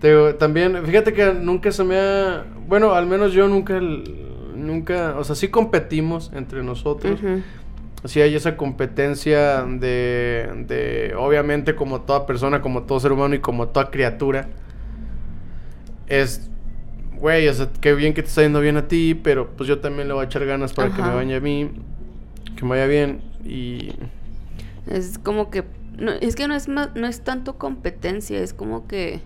te 0.00 0.08
digo, 0.08 0.34
también, 0.34 0.84
fíjate 0.84 1.12
que 1.12 1.32
nunca 1.32 1.70
se 1.70 1.84
me 1.84 1.98
ha. 1.98 2.44
Bueno, 2.66 2.92
al 2.92 3.06
menos 3.06 3.32
yo 3.32 3.48
nunca. 3.48 3.80
Nunca. 4.54 5.14
O 5.16 5.22
sea, 5.22 5.36
sí 5.36 5.48
competimos 5.48 6.32
entre 6.34 6.64
nosotros. 6.64 7.20
Ujú. 7.20 7.42
Sí 8.04 8.20
hay 8.20 8.34
esa 8.36 8.56
competencia 8.56 9.62
de, 9.64 10.64
de. 10.68 11.14
Obviamente, 11.16 11.74
como 11.74 12.02
toda 12.02 12.26
persona, 12.26 12.60
como 12.60 12.84
todo 12.84 13.00
ser 13.00 13.12
humano 13.12 13.34
y 13.34 13.40
como 13.40 13.68
toda 13.68 13.90
criatura. 13.90 14.48
Es. 16.06 16.48
Güey, 17.16 17.48
o 17.48 17.54
sea, 17.54 17.68
qué 17.80 17.94
bien 17.94 18.14
que 18.14 18.22
te 18.22 18.28
está 18.28 18.42
yendo 18.42 18.60
bien 18.60 18.76
a 18.76 18.86
ti, 18.86 19.14
pero 19.14 19.50
pues 19.56 19.68
yo 19.68 19.80
también 19.80 20.06
le 20.06 20.14
voy 20.14 20.22
a 20.22 20.26
echar 20.26 20.46
ganas 20.46 20.72
para 20.72 20.94
que 20.94 21.02
me 21.02 21.12
vaya 21.12 21.36
a 21.38 21.40
mí. 21.40 21.70
Que 22.56 22.62
me 22.62 22.70
vaya 22.70 22.86
bien. 22.86 23.20
Y. 23.44 23.92
Es 24.86 25.18
como 25.18 25.50
que 25.50 25.64
no, 25.98 26.12
es 26.12 26.36
que 26.36 26.46
no 26.46 26.54
es 26.54 26.68
ma- 26.68 26.92
no 26.94 27.08
es 27.08 27.22
tanto 27.22 27.58
competencia, 27.58 28.38
es 28.40 28.54
como 28.54 28.86
que 28.86 29.20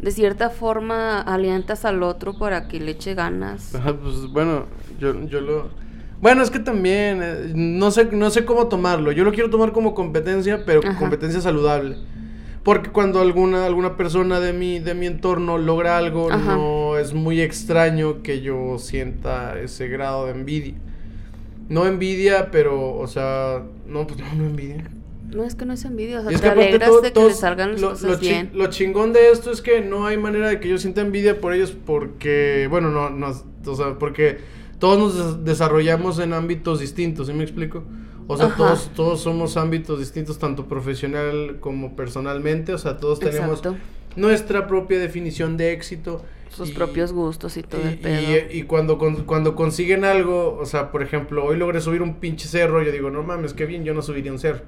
de 0.00 0.10
cierta 0.12 0.48
forma 0.50 1.20
alientas 1.20 1.84
al 1.84 2.02
otro 2.04 2.38
para 2.38 2.68
que 2.68 2.80
le 2.80 2.92
eche 2.92 3.14
ganas. 3.14 3.74
Ajá, 3.74 3.94
pues 3.96 4.28
bueno, 4.32 4.66
yo, 4.98 5.26
yo 5.26 5.40
lo... 5.40 5.81
Bueno, 6.22 6.42
es 6.42 6.50
que 6.50 6.60
también, 6.60 7.20
eh, 7.22 7.52
no 7.54 7.90
sé, 7.90 8.06
no 8.12 8.30
sé 8.30 8.44
cómo 8.46 8.68
tomarlo. 8.68 9.12
Yo 9.12 9.24
lo 9.24 9.32
quiero 9.32 9.50
tomar 9.50 9.72
como 9.72 9.92
competencia, 9.94 10.64
pero 10.64 10.80
Ajá. 10.82 10.98
competencia 10.98 11.40
saludable. 11.42 11.96
Porque 12.62 12.90
cuando 12.90 13.20
alguna, 13.20 13.66
alguna 13.66 13.96
persona 13.96 14.38
de 14.38 14.52
mi, 14.52 14.78
de 14.78 14.94
mi 14.94 15.06
entorno 15.06 15.58
logra 15.58 15.98
algo, 15.98 16.30
Ajá. 16.30 16.54
no 16.56 16.96
es 16.96 17.12
muy 17.12 17.40
extraño 17.40 18.22
que 18.22 18.40
yo 18.40 18.78
sienta 18.78 19.58
ese 19.58 19.88
grado 19.88 20.26
de 20.26 20.30
envidia. 20.32 20.74
No 21.68 21.86
envidia, 21.86 22.50
pero, 22.52 22.94
o 22.94 23.06
sea, 23.08 23.62
no, 23.88 24.06
pues 24.06 24.20
no, 24.20 24.26
no 24.36 24.44
envidia. 24.46 24.84
No 25.28 25.42
es 25.44 25.54
que 25.56 25.64
no 25.64 25.72
es 25.72 25.84
envidia, 25.84 26.20
o 26.20 26.22
sea, 26.22 26.30
es 26.30 26.40
te 26.40 26.46
que 26.46 26.52
alegras 26.52 26.88
todo- 26.88 27.00
de 27.00 27.08
que 27.08 27.14
todos- 27.14 27.28
le 27.32 27.34
salgan 27.34 27.72
las 27.72 27.80
lo, 27.80 27.90
cosas 27.90 28.10
lo 28.10 28.16
chi- 28.20 28.28
bien. 28.28 28.50
lo 28.52 28.66
chingón 28.68 29.12
de 29.12 29.30
esto 29.32 29.50
es 29.50 29.60
que 29.62 29.80
no 29.80 30.06
hay 30.06 30.18
manera 30.18 30.48
de 30.48 30.60
que 30.60 30.68
yo 30.68 30.78
sienta 30.78 31.00
envidia 31.00 31.40
por 31.40 31.54
ellos 31.54 31.74
porque, 31.86 32.68
bueno, 32.70 32.90
no, 32.90 33.10
no, 33.10 33.28
o 33.66 33.74
sea, 33.74 33.98
porque 33.98 34.38
todos 34.82 34.98
nos 34.98 35.14
des- 35.36 35.44
desarrollamos 35.44 36.18
en 36.18 36.32
ámbitos 36.32 36.80
distintos, 36.80 37.28
¿sí 37.28 37.32
me 37.32 37.44
explico? 37.44 37.84
O 38.26 38.36
sea, 38.36 38.46
Ajá. 38.46 38.56
todos, 38.56 38.90
todos 38.96 39.20
somos 39.20 39.56
ámbitos 39.56 40.00
distintos, 40.00 40.40
tanto 40.40 40.66
profesional 40.66 41.58
como 41.60 41.94
personalmente, 41.94 42.74
o 42.74 42.78
sea, 42.78 42.96
todos 42.96 43.20
tenemos 43.20 43.60
Exacto. 43.60 43.76
nuestra 44.16 44.66
propia 44.66 44.98
definición 44.98 45.56
de 45.56 45.72
éxito. 45.72 46.24
Sus 46.50 46.70
y- 46.70 46.72
propios 46.72 47.12
gustos 47.12 47.56
y 47.56 47.62
todo 47.62 47.80
y, 47.82 47.88
el 47.92 47.98
pedo. 47.98 48.20
y- 48.52 48.58
y 48.58 48.62
cuando, 48.64 48.98
con- 48.98 49.22
cuando 49.24 49.54
consiguen 49.54 50.04
algo, 50.04 50.58
o 50.60 50.66
sea, 50.66 50.90
por 50.90 51.04
ejemplo, 51.04 51.44
hoy 51.44 51.56
logré 51.56 51.80
subir 51.80 52.02
un 52.02 52.16
pinche 52.16 52.48
cerro, 52.48 52.82
yo 52.82 52.90
digo, 52.90 53.08
no 53.10 53.22
mames, 53.22 53.54
qué 53.54 53.66
bien, 53.66 53.84
yo 53.84 53.94
no 53.94 54.02
subiría 54.02 54.32
un 54.32 54.40
cerro. 54.40 54.62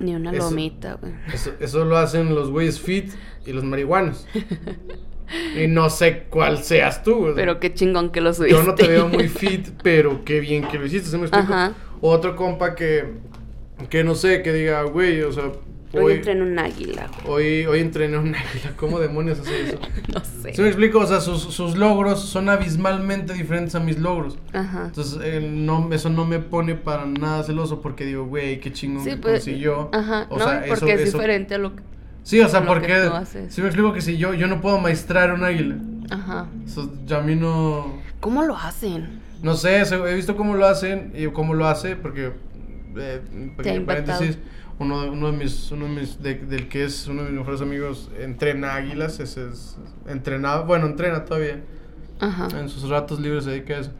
Ni 0.00 0.16
una 0.16 0.32
eso- 0.32 0.50
lomita, 0.50 0.94
güey. 0.94 1.12
Eso, 1.32 1.52
eso 1.60 1.84
lo 1.84 1.96
hacen 1.96 2.34
los 2.34 2.50
güeyes 2.50 2.80
fit 2.80 3.10
y 3.46 3.52
los 3.52 3.62
marihuanos. 3.62 4.26
y 5.56 5.66
no 5.68 5.90
sé 5.90 6.24
cuál 6.30 6.62
seas 6.62 7.02
tú. 7.02 7.14
güey. 7.16 7.34
Pero 7.34 7.60
qué 7.60 7.72
chingón 7.74 8.10
que 8.10 8.20
lo 8.20 8.32
subiste. 8.34 8.56
Yo 8.56 8.62
no 8.64 8.74
te 8.74 8.86
veo 8.88 9.08
muy 9.08 9.28
fit, 9.28 9.68
pero 9.82 10.24
qué 10.24 10.40
bien 10.40 10.66
que 10.68 10.78
lo 10.78 10.86
hiciste, 10.86 11.08
¿se 11.10 11.18
me 11.18 11.24
explico? 11.26 11.52
Ajá. 11.52 11.72
Otro 12.00 12.34
compa 12.36 12.74
que, 12.74 13.04
que 13.88 14.04
no 14.04 14.14
sé, 14.14 14.42
que 14.42 14.52
diga, 14.52 14.82
güey, 14.82 15.22
o 15.22 15.32
sea, 15.32 15.44
Hoy 15.92 16.04
hoy, 16.04 16.12
entré 16.12 16.32
en 16.32 16.42
un 16.42 16.56
águila, 16.56 17.10
hoy, 17.26 17.66
hoy 17.66 17.80
entrené 17.80 18.16
un 18.16 18.28
águila. 18.32 18.72
¿Cómo 18.76 19.00
demonios 19.00 19.40
hace 19.40 19.60
eso? 19.70 19.78
No 20.14 20.20
sé. 20.20 20.54
¿Sí 20.54 20.62
me 20.62 20.68
explico? 20.68 21.00
O 21.00 21.06
sea, 21.06 21.20
sus, 21.20 21.42
sus 21.42 21.76
logros 21.76 22.20
son 22.20 22.48
abismalmente 22.48 23.32
diferentes 23.32 23.74
a 23.74 23.80
mis 23.80 23.98
logros. 23.98 24.38
Ajá. 24.52 24.84
Entonces, 24.86 25.18
eh, 25.24 25.40
no, 25.40 25.88
eso 25.92 26.08
no 26.08 26.26
me 26.26 26.38
pone 26.38 26.76
para 26.76 27.06
nada 27.06 27.42
celoso 27.42 27.80
porque 27.80 28.04
digo, 28.04 28.24
güey, 28.24 28.60
qué 28.60 28.72
chingón 28.72 29.02
Sí, 29.02 29.10
que 29.10 29.16
pues. 29.16 29.32
consiguió. 29.44 29.88
Ajá. 29.92 30.26
O 30.30 30.38
no, 30.38 30.44
sea, 30.44 30.62
porque 30.68 30.92
eso- 30.92 31.02
es 31.02 31.08
eso- 31.08 31.18
diferente 31.18 31.56
a 31.56 31.58
lo 31.58 31.74
que. 31.74 31.82
Sí, 32.22 32.40
o 32.40 32.48
sea, 32.48 32.64
porque. 32.66 33.08
Sí, 33.48 33.60
me 33.62 33.68
explico 33.68 33.92
que 33.92 34.00
si 34.00 34.16
yo, 34.18 34.34
yo 34.34 34.46
no 34.46 34.60
puedo 34.60 34.78
maestrar 34.78 35.32
un 35.32 35.42
águila. 35.44 35.76
Ajá. 36.10 36.48
Eso 36.66 36.92
ya 37.06 37.18
a 37.18 37.22
mí 37.22 37.34
no. 37.36 37.98
¿Cómo 38.20 38.42
lo 38.42 38.56
hacen? 38.56 39.20
No 39.42 39.54
sé, 39.54 39.80
he 39.80 40.14
visto 40.14 40.36
cómo 40.36 40.54
lo 40.54 40.66
hacen 40.66 41.12
y 41.16 41.26
cómo 41.28 41.54
lo 41.54 41.66
hace, 41.66 41.96
porque. 41.96 42.32
Eh, 42.96 43.20
pequeño 43.56 43.86
paréntesis. 43.86 44.38
Uno, 44.78 45.02
de- 45.02 45.10
uno 45.10 45.30
de 45.30 45.36
mis. 45.38 45.70
Uno 45.70 45.86
de 45.86 45.92
mis 45.92 46.22
de- 46.22 46.34
del 46.34 46.68
que 46.68 46.84
es 46.84 47.06
uno 47.06 47.22
de 47.22 47.30
mis 47.30 47.38
mejores 47.38 47.60
amigos 47.62 48.10
entrena 48.18 48.74
águilas. 48.74 49.18
Ese 49.20 49.48
es. 49.48 49.76
Entrenaba. 50.06 50.62
Bueno, 50.62 50.86
entrena 50.86 51.24
todavía. 51.24 51.62
Ajá. 52.20 52.48
En 52.58 52.68
sus 52.68 52.88
ratos 52.88 53.18
libres 53.20 53.44
se 53.44 53.50
dedica 53.50 53.74
a 53.74 53.80
eso. 53.80 53.92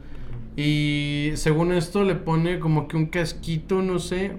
Y 0.55 1.31
según 1.35 1.71
esto 1.71 2.03
le 2.03 2.15
pone 2.15 2.59
como 2.59 2.87
que 2.87 2.97
un 2.97 3.05
casquito, 3.07 3.81
no 3.81 3.99
sé, 3.99 4.33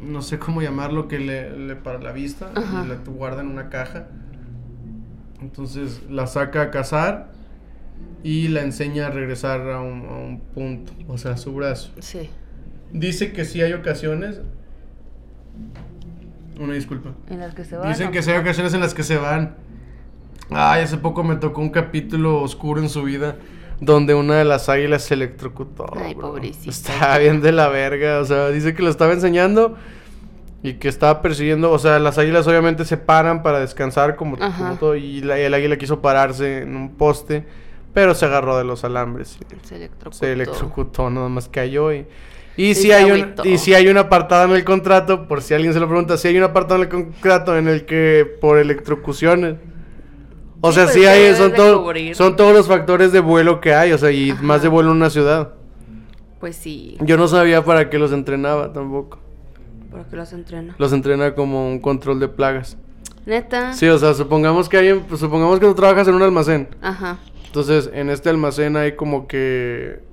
no 0.00 0.22
sé 0.22 0.38
cómo 0.38 0.62
llamarlo, 0.62 1.08
que 1.08 1.18
le, 1.18 1.56
le 1.56 1.76
para 1.76 1.98
la 2.00 2.12
vista 2.12 2.50
Ajá. 2.54 2.84
y 2.84 2.88
la 2.88 2.96
guarda 3.06 3.42
en 3.42 3.48
una 3.48 3.68
caja. 3.68 4.08
Entonces 5.40 6.02
la 6.08 6.26
saca 6.26 6.62
a 6.62 6.70
cazar 6.70 7.30
y 8.22 8.48
la 8.48 8.62
enseña 8.62 9.06
a 9.06 9.10
regresar 9.10 9.60
a 9.70 9.80
un, 9.80 10.06
a 10.06 10.16
un 10.16 10.40
punto, 10.40 10.92
o 11.08 11.18
sea, 11.18 11.32
a 11.32 11.36
su 11.36 11.54
brazo. 11.54 11.92
Sí. 12.00 12.30
Dice 12.92 13.32
que 13.32 13.44
sí 13.44 13.62
hay 13.62 13.72
ocasiones. 13.72 14.40
Una 16.58 16.74
disculpa. 16.74 17.10
En 17.28 17.40
las 17.40 17.54
que 17.54 17.64
se 17.64 17.76
van. 17.76 17.88
Dicen 17.88 18.10
que 18.10 18.22
sí 18.22 18.30
hay 18.30 18.38
ocasiones 18.38 18.72
en 18.74 18.80
las 18.80 18.94
que 18.94 19.02
se 19.02 19.16
van. 19.16 19.56
Ay, 20.50 20.82
hace 20.82 20.96
poco 20.96 21.24
me 21.24 21.36
tocó 21.36 21.60
un 21.60 21.70
capítulo 21.70 22.40
oscuro 22.40 22.80
en 22.80 22.88
su 22.88 23.02
vida 23.02 23.36
donde 23.80 24.14
una 24.14 24.36
de 24.36 24.44
las 24.44 24.68
águilas 24.68 25.02
se 25.04 25.14
electrocutó. 25.14 25.86
Ay, 25.96 26.14
bro. 26.14 26.28
pobrecita. 26.32 26.70
Estaba 26.70 27.18
bien 27.18 27.40
de 27.40 27.52
la 27.52 27.68
verga. 27.68 28.20
O 28.20 28.24
sea, 28.24 28.48
dice 28.48 28.74
que 28.74 28.82
lo 28.82 28.90
estaba 28.90 29.12
enseñando 29.12 29.76
y 30.62 30.74
que 30.74 30.88
estaba 30.88 31.20
persiguiendo. 31.22 31.70
O 31.70 31.78
sea, 31.78 31.98
las 31.98 32.18
águilas 32.18 32.46
obviamente 32.46 32.84
se 32.84 32.96
paran 32.96 33.42
para 33.42 33.60
descansar 33.60 34.16
como, 34.16 34.36
como 34.38 34.74
todo. 34.76 34.96
Y 34.96 35.20
la- 35.20 35.38
el 35.38 35.52
águila 35.54 35.76
quiso 35.76 36.00
pararse 36.00 36.62
en 36.62 36.74
un 36.76 36.94
poste, 36.96 37.44
pero 37.92 38.14
se 38.14 38.24
agarró 38.24 38.56
de 38.58 38.64
los 38.64 38.82
alambres. 38.84 39.38
Se 39.62 39.76
electrocutó. 39.76 40.12
se 40.18 40.32
electrocutó, 40.32 41.10
nada 41.10 41.28
más 41.28 41.48
cayó 41.48 41.92
y... 41.92 42.06
Y 42.58 42.74
si 42.74 42.90
hay 42.90 43.10
un, 43.10 43.34
y 43.44 43.58
si 43.58 43.74
hay 43.74 43.86
un 43.88 43.98
apartado 43.98 44.46
en 44.46 44.52
el 44.52 44.64
contrato, 44.64 45.28
por 45.28 45.42
si 45.42 45.52
alguien 45.52 45.74
se 45.74 45.78
lo 45.80 45.86
pregunta, 45.88 46.16
si 46.16 46.28
hay 46.28 46.38
un 46.38 46.44
apartado 46.44 46.76
en 46.76 46.82
el 46.84 46.88
contrato 46.88 47.58
en 47.58 47.68
el 47.68 47.84
que 47.84 48.26
por 48.40 48.56
electrocuciones. 48.56 49.56
O 50.66 50.72
sea, 50.72 50.84
pues, 50.84 50.94
sí 50.94 51.04
hay, 51.06 51.34
son, 51.34 51.52
todo- 51.54 51.92
son 52.14 52.36
todos 52.36 52.54
los 52.54 52.66
factores 52.66 53.12
de 53.12 53.20
vuelo 53.20 53.60
que 53.60 53.74
hay, 53.74 53.92
o 53.92 53.98
sea, 53.98 54.10
y 54.10 54.30
Ajá. 54.30 54.42
más 54.42 54.62
de 54.62 54.68
vuelo 54.68 54.90
en 54.90 54.96
una 54.96 55.10
ciudad. 55.10 55.50
Pues 56.40 56.56
sí. 56.56 56.96
Yo 57.00 57.16
no 57.16 57.28
sabía 57.28 57.64
para 57.64 57.88
qué 57.90 57.98
los 57.98 58.12
entrenaba 58.12 58.72
tampoco. 58.72 59.18
¿Para 59.90 60.04
qué 60.04 60.16
los 60.16 60.32
entrena? 60.32 60.74
Los 60.78 60.92
entrena 60.92 61.34
como 61.34 61.68
un 61.68 61.78
control 61.78 62.20
de 62.20 62.28
plagas. 62.28 62.76
Neta. 63.24 63.72
Sí, 63.72 63.88
o 63.88 63.98
sea, 63.98 64.14
supongamos 64.14 64.68
que 64.68 64.76
hay, 64.76 64.94
pues, 64.94 65.20
supongamos 65.20 65.58
que 65.58 65.66
tú 65.66 65.74
trabajas 65.74 66.06
en 66.08 66.14
un 66.14 66.22
almacén. 66.22 66.68
Ajá. 66.82 67.18
Entonces, 67.46 67.90
en 67.94 68.10
este 68.10 68.28
almacén 68.28 68.76
hay 68.76 68.92
como 68.96 69.26
que 69.26 70.04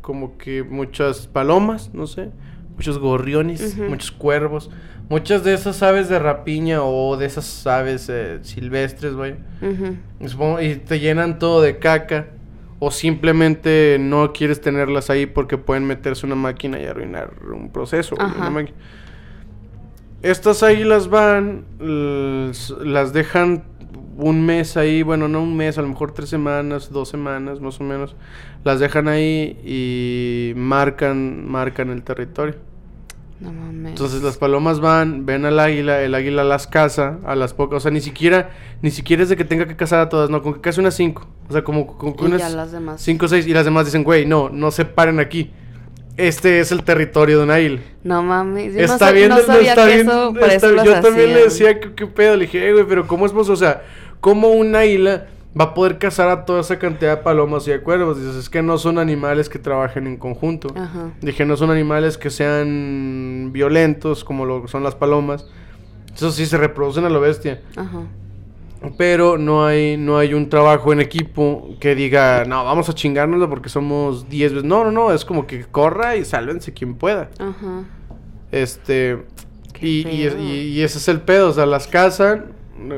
como 0.00 0.36
que 0.36 0.62
muchas 0.62 1.26
palomas, 1.26 1.90
no 1.94 2.06
sé, 2.06 2.30
muchos 2.76 2.98
gorriones, 2.98 3.76
muchos 3.76 4.10
cuervos, 4.12 4.70
muchas 5.08 5.44
de 5.44 5.54
esas 5.54 5.82
aves 5.82 6.08
de 6.08 6.18
rapiña 6.18 6.82
o 6.82 7.16
de 7.16 7.26
esas 7.26 7.66
aves 7.66 8.08
eh, 8.08 8.38
silvestres, 8.42 9.14
güey. 9.14 9.36
Y 10.60 10.76
te 10.76 11.00
llenan 11.00 11.38
todo 11.38 11.62
de 11.62 11.78
caca 11.78 12.28
o 12.78 12.90
simplemente 12.90 13.96
no 14.00 14.32
quieres 14.32 14.60
tenerlas 14.60 15.08
ahí 15.10 15.26
porque 15.26 15.56
pueden 15.58 15.86
meterse 15.86 16.26
una 16.26 16.34
máquina 16.34 16.80
y 16.80 16.84
arruinar 16.84 17.32
un 17.52 17.70
proceso. 17.70 18.16
una. 18.16 18.74
Estas 20.22 20.62
águilas 20.62 21.08
van, 21.08 21.66
las 21.78 23.12
dejan 23.12 23.64
un 24.16 24.44
mes 24.44 24.76
ahí, 24.76 25.02
bueno, 25.02 25.28
no 25.28 25.42
un 25.42 25.56
mes, 25.56 25.78
a 25.78 25.82
lo 25.82 25.88
mejor 25.88 26.12
tres 26.12 26.28
semanas, 26.28 26.90
dos 26.90 27.08
semanas 27.08 27.60
más 27.60 27.80
o 27.80 27.84
menos. 27.84 28.16
Las 28.64 28.80
dejan 28.80 29.08
ahí 29.08 29.58
y 29.64 30.52
marcan, 30.56 31.48
marcan 31.48 31.90
el 31.90 32.02
territorio. 32.02 32.56
No 33.40 33.52
mames. 33.52 33.90
Entonces 33.90 34.22
las 34.22 34.38
palomas 34.38 34.80
van, 34.80 35.26
ven 35.26 35.44
al 35.44 35.58
águila, 35.58 36.00
el 36.00 36.14
águila 36.14 36.44
las 36.44 36.66
caza 36.66 37.18
a 37.24 37.34
las 37.34 37.52
pocas, 37.52 37.78
o 37.78 37.80
sea, 37.80 37.90
ni 37.90 38.00
siquiera, 38.00 38.50
ni 38.80 38.90
siquiera 38.90 39.22
es 39.22 39.28
de 39.28 39.36
que 39.36 39.44
tenga 39.44 39.66
que 39.66 39.76
cazar 39.76 40.00
a 40.00 40.08
todas, 40.08 40.30
no, 40.30 40.40
con 40.40 40.54
que 40.54 40.60
case 40.60 40.80
unas 40.80 40.94
cinco, 40.94 41.26
o 41.48 41.52
sea, 41.52 41.64
como 41.64 41.86
con 41.98 42.14
que 42.14 42.24
unas 42.24 42.54
las 42.54 42.72
demás. 42.72 43.00
cinco 43.02 43.26
o 43.26 43.28
seis, 43.28 43.46
y 43.46 43.52
las 43.52 43.64
demás 43.64 43.86
dicen, 43.86 44.04
güey, 44.04 44.24
no, 44.24 44.50
no 44.50 44.70
se 44.70 44.84
paren 44.84 45.18
aquí, 45.18 45.50
este 46.16 46.60
es 46.60 46.70
el 46.72 46.82
territorio 46.84 47.44
de 47.44 47.52
águila. 47.52 47.80
No 48.02 48.22
mames. 48.22 48.74
Yo 48.74 48.80
está 48.80 49.10
bien, 49.10 49.30
no 49.30 49.38
sabía 49.40 49.70
está 49.70 49.86
que 49.86 49.94
bien, 49.94 50.08
eso, 50.08 50.34
está- 50.46 50.70
las 50.72 50.84
yo 50.86 51.00
también 51.00 51.34
le 51.34 51.44
decía, 51.44 51.80
¿qué, 51.80 51.92
qué 51.94 52.06
pedo? 52.06 52.36
Le 52.36 52.42
dije, 52.46 52.68
"Eh, 52.68 52.72
güey, 52.72 52.84
pero 52.88 53.06
¿cómo 53.06 53.26
es 53.26 53.32
posible? 53.32 53.54
O 53.54 53.56
sea, 53.56 53.82
¿cómo 54.20 54.48
un 54.48 54.74
águila 54.76 55.26
va 55.58 55.64
a 55.66 55.74
poder 55.74 55.98
cazar 55.98 56.28
a 56.28 56.44
toda 56.44 56.60
esa 56.60 56.78
cantidad 56.78 57.16
de 57.18 57.22
palomas 57.22 57.66
y 57.68 57.70
de 57.72 57.80
cuervos? 57.80 58.18
Dices, 58.20 58.36
es 58.36 58.48
que 58.50 58.62
no 58.62 58.78
son 58.78 58.98
animales 58.98 59.48
que 59.48 59.58
trabajen 59.58 60.06
en 60.06 60.16
conjunto. 60.16 60.68
Ajá. 60.76 61.10
Dije, 61.20 61.44
no 61.44 61.56
son 61.56 61.70
animales 61.70 62.16
que 62.18 62.30
sean 62.30 63.50
violentos 63.52 64.24
como 64.24 64.44
lo 64.46 64.68
son 64.68 64.82
las 64.82 64.94
palomas. 64.94 65.46
Eso 66.14 66.30
sí, 66.30 66.46
se 66.46 66.56
reproducen 66.58 67.04
a 67.04 67.08
lo 67.08 67.20
bestia. 67.20 67.60
Ajá. 67.76 68.02
Pero 68.96 69.38
no 69.38 69.64
hay, 69.64 69.96
no 69.96 70.18
hay 70.18 70.34
un 70.34 70.48
trabajo 70.48 70.92
en 70.92 71.00
equipo 71.00 71.76
que 71.80 71.94
diga, 71.94 72.44
no, 72.44 72.64
vamos 72.64 72.88
a 72.88 72.94
chingárnoslo 72.94 73.48
porque 73.48 73.68
somos 73.68 74.28
10 74.28 74.52
veces. 74.52 74.68
No, 74.68 74.84
no, 74.84 74.90
no, 74.90 75.12
es 75.12 75.24
como 75.24 75.46
que 75.46 75.64
corra 75.64 76.16
y 76.16 76.24
sálvense 76.24 76.72
quien 76.72 76.94
pueda. 76.94 77.30
Ajá. 77.38 77.84
Este. 78.52 79.24
Y, 79.80 80.06
y, 80.08 80.80
ese 80.82 80.98
es 80.98 81.08
el 81.08 81.20
pedo, 81.20 81.50
o 81.50 81.52
sea, 81.52 81.66
las 81.66 81.88
cazan, 81.88 82.52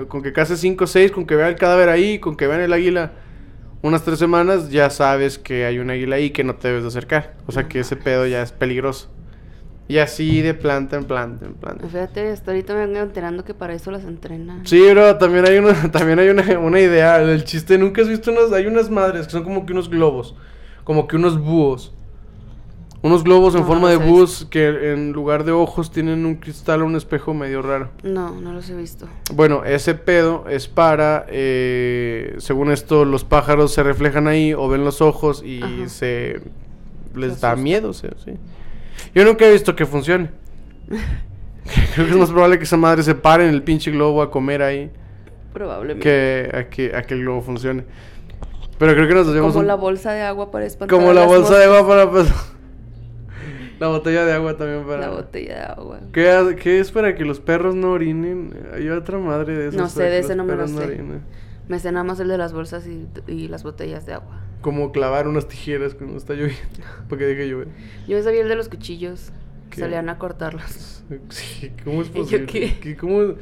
con 0.09 0.23
que 0.23 0.33
case 0.33 0.57
5 0.57 0.85
o 0.85 0.87
6, 0.87 1.11
con 1.11 1.27
que 1.27 1.35
vean 1.35 1.49
el 1.49 1.57
cadáver 1.57 1.89
ahí, 1.89 2.21
con 2.21 2.37
que 2.37 2.47
vean 2.47 2.61
el 2.61 2.73
águila 2.73 3.13
unas 3.83 4.05
3 4.05 4.19
semanas, 4.19 4.71
ya 4.71 4.91
sabes 4.91 5.39
que 5.39 5.65
hay 5.65 5.79
un 5.79 5.91
águila 5.91 6.17
ahí 6.17 6.31
que 6.31 6.45
no 6.45 6.55
te 6.57 6.69
debes 6.69 6.83
de 6.83 6.89
acercar. 6.89 7.35
O 7.47 7.53
sea, 7.53 7.69
que 7.69 7.81
ese 7.81 7.97
pedo 7.97 8.27
ya 8.27 8.43
es 8.43 8.53
peligroso. 8.53 9.09
Y 9.89 9.99
así 9.99 10.43
de 10.43 10.53
planta 10.53 10.97
en 10.97 11.05
planta 11.05 11.47
en 11.47 11.55
planta. 11.55 11.87
Fíjate, 11.87 12.31
hasta 12.31 12.51
ahorita 12.51 12.75
me 12.75 12.87
vengo 12.87 12.99
enterando 12.99 13.45
que 13.45 13.55
para 13.55 13.73
eso 13.73 13.91
las 13.93 14.05
entrenan. 14.05 14.67
Sí, 14.67 14.81
bro, 14.91 15.17
también 15.17 15.47
hay 15.47 15.59
una, 15.59 15.91
también 15.93 16.19
hay 16.19 16.29
una, 16.29 16.59
una 16.59 16.81
idea 16.81 17.19
del 17.19 17.45
chiste. 17.45 17.79
Nunca 17.79 18.03
has 18.03 18.09
visto 18.09 18.33
unas, 18.33 18.53
hay 18.53 18.67
unas 18.67 18.91
madres 18.91 19.27
que 19.27 19.33
son 19.33 19.45
como 19.45 19.65
que 19.65 19.73
unos 19.73 19.89
globos, 19.89 20.35
como 20.85 21.07
que 21.07 21.17
unos 21.17 21.39
búhos. 21.41 21.93
Unos 23.03 23.23
globos 23.23 23.55
en 23.55 23.61
No, 23.61 23.67
forma 23.69 23.83
no 23.93 23.99
de 24.01 24.05
búhos 24.05 24.49
que 24.51 24.93
en 24.93 25.13
lugar 25.13 25.45
de 25.45 25.53
ojos 25.53 25.93
tienen 25.93 26.27
un 26.27 26.37
cristal 26.37 26.83
o 26.83 26.87
un 26.87 26.97
espejo 26.97 27.35
medio 27.35 27.63
raro. 27.63 27.91
No, 28.03 28.33
no 28.41 28.53
los 28.53 28.69
he 28.71 28.75
visto. 28.75 29.07
Bueno, 29.33 29.65
ese 29.65 29.95
pedo 29.95 30.47
es 30.49 30.67
para, 30.67 31.25
eh, 31.29 32.35
según 32.39 32.73
esto, 32.73 33.05
los 33.05 33.23
pájaros 33.23 33.73
se 33.73 33.85
reflejan 33.85 34.27
ahí 34.27 34.53
o 34.55 34.69
ven 34.69 34.83
los 34.83 35.01
ojos 35.03 35.45
y 35.45 35.63
Ajá. 35.63 35.89
se 35.89 36.41
les 37.15 37.41
da 37.41 37.55
miedo, 37.55 37.93
sí. 37.93 38.09
Yo 39.15 39.25
nunca 39.25 39.47
he 39.47 39.53
visto 39.53 39.75
que 39.77 39.87
funcione. 39.87 40.31
Creo 41.95 42.07
que 42.07 42.13
es 42.13 42.19
más 42.19 42.31
probable 42.31 42.59
que 42.59 42.65
esa 42.65 42.77
madre 42.77 43.03
se 43.03 43.15
pare 43.15 43.49
en 43.49 43.53
el 43.55 43.63
pinche 43.63 43.91
globo 43.91 44.23
a 44.23 44.31
comer 44.31 44.63
ahí 44.63 44.91
Probablemente. 45.53 46.03
que 46.03 46.57
a 46.57 46.69
que, 46.69 46.95
a 46.97 47.03
que 47.03 47.15
el 47.15 47.21
globo 47.23 47.43
funcione. 47.43 47.85
Pero 48.79 48.93
creo 48.95 49.09
que 49.09 49.15
nos 49.15 49.27
hacemos 49.27 49.49
Como 49.53 49.61
un- 49.61 49.67
la 49.67 49.75
bolsa 49.75 50.13
de 50.13 50.23
agua 50.23 50.51
para 50.51 50.67
espantar 50.67 50.97
como 50.99 51.13
la 51.13 51.25
bolsa 51.25 51.59
de 51.59 51.65
agua 51.65 51.87
para 51.89 52.11
pues, 52.11 52.29
la 53.81 53.89
botella 53.89 54.25
de 54.25 54.33
agua 54.35 54.57
también 54.57 54.85
para 54.85 55.01
La 55.01 55.09
botella 55.11 55.55
de 55.55 55.63
agua. 55.65 56.01
¿Qué, 56.13 56.57
qué 56.63 56.79
es 56.79 56.93
para 56.93 57.15
que 57.15 57.25
los 57.25 57.41
perros 57.41 57.75
no 57.75 57.93
orinen? 57.93 58.55
Hay 58.75 58.89
otra 58.91 59.19
madre 59.19 59.57
de 59.57 59.69
esas. 59.69 59.81
No 59.81 59.89
sé, 59.89 60.05
de 60.05 60.19
ese 60.19 60.37
no 60.37 60.45
me 60.45 60.55
lo 60.57 60.69
sé. 60.69 61.01
Me 61.69 61.79
sé 61.81 61.91
nada 61.91 62.05
más 62.05 62.21
el 62.21 62.29
de 62.29 62.39
las 62.39 62.53
bolsas 62.53 62.87
y, 62.87 63.09
y 63.27 63.49
las 63.49 63.63
botellas 63.65 64.07
de 64.07 64.13
agua. 64.15 64.41
Como 64.61 64.91
clavar 64.93 65.29
unas 65.29 65.47
tijeras 65.49 65.95
cuando 65.95 66.17
está 66.17 66.35
lloviendo. 66.35 66.61
Para 67.09 67.19
que 67.19 67.27
deje 67.27 67.41
de 67.43 67.49
llover. 67.49 67.69
Yo 68.09 68.23
sabía 68.23 68.43
el 68.43 68.49
de 68.49 68.57
los 68.57 68.69
cuchillos. 68.69 69.31
¿Qué? 69.71 69.81
Salían 69.81 70.09
a 70.09 70.19
cortarlos. 70.19 70.93
Sí, 71.29 71.71
¿Cómo 71.85 72.03
es 72.03 72.09
¿Y 72.15 72.15
yo 72.15 72.21
posible? 72.23 72.47
qué? 72.47 72.79
¿Qué- 72.81 72.97
cómo, 72.97 73.35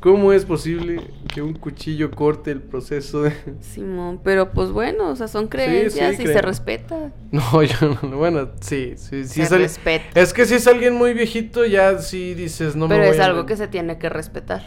cómo 0.00 0.32
es 0.32 0.46
posible 0.46 1.02
que 1.34 1.42
un 1.42 1.52
cuchillo 1.52 2.10
corte 2.10 2.50
el 2.50 2.62
proceso 2.62 3.20
de.? 3.24 3.32
Simón, 3.60 4.20
pero 4.24 4.52
pues 4.52 4.70
bueno, 4.70 5.10
o 5.10 5.16
sea, 5.16 5.28
son 5.28 5.46
creencias 5.48 6.18
y 6.18 6.26
se 6.26 6.40
respeta. 6.40 7.12
No, 7.30 7.62
yo 7.62 7.98
no. 8.02 8.16
Bueno, 8.16 8.48
sí, 8.62 8.94
sí, 8.96 9.24
sí. 9.24 9.34
Se 9.34 9.42
es, 9.42 9.52
al- 9.52 9.60
respeta. 9.60 10.18
es 10.18 10.32
que 10.32 10.46
si 10.46 10.54
es 10.54 10.66
alguien 10.66 10.94
muy 10.94 11.12
viejito, 11.12 11.66
ya 11.66 11.98
sí 11.98 12.32
dices, 12.32 12.74
no 12.74 12.88
pero 12.88 13.00
me 13.02 13.08
voy 13.08 13.16
es 13.18 13.22
algo 13.22 13.44
que 13.44 13.56
se 13.58 13.68
tiene 13.68 13.98
que 13.98 14.08
respetar. 14.08 14.62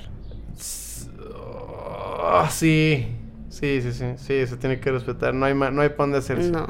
Ah, 2.25 2.49
sí. 2.51 3.07
Sí, 3.53 3.81
sí, 3.81 3.93
sí. 3.93 4.05
Sí, 4.17 4.47
se 4.47 4.57
tiene 4.57 4.79
que 4.79 4.91
respetar. 4.91 5.33
No 5.33 5.45
hay, 5.45 5.53
ma- 5.53 5.69
no 5.71 5.81
hay 5.81 5.89
pan 5.89 6.11
de 6.11 6.17
hacerse. 6.17 6.49
No, 6.49 6.67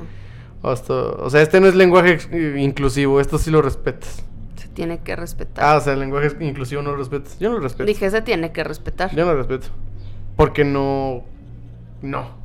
Esto- 0.72 1.18
o 1.22 1.30
sea, 1.30 1.42
este 1.42 1.60
no 1.60 1.68
es 1.68 1.76
lenguaje 1.76 2.12
ex- 2.14 2.30
inclusivo. 2.58 3.20
Esto 3.22 3.38
sí 3.38 3.52
lo 3.52 3.62
respetas. 3.62 4.24
se 4.56 4.68
tiene 4.70 5.00
que 5.00 5.16
respetar. 5.16 5.64
Ah, 5.64 5.78
o 5.78 5.82
sea, 5.82 5.94
el 5.94 6.00
lenguaje 6.00 6.32
inclusivo 6.42 6.82
no 6.82 6.92
lo 6.92 6.98
respetas. 6.98 7.38
Yo 7.40 7.50
no 7.50 7.56
lo 7.58 7.62
respeto. 7.62 7.86
Dije, 7.86 8.10
se 8.10 8.22
tiene 8.22 8.52
que 8.52 8.64
respetar. 8.64 9.14
Yo 9.16 9.26
no 9.26 9.32
lo 9.34 9.38
respeto. 9.38 9.68
Porque 10.36 10.64
no. 10.66 11.24
No. 12.02 12.43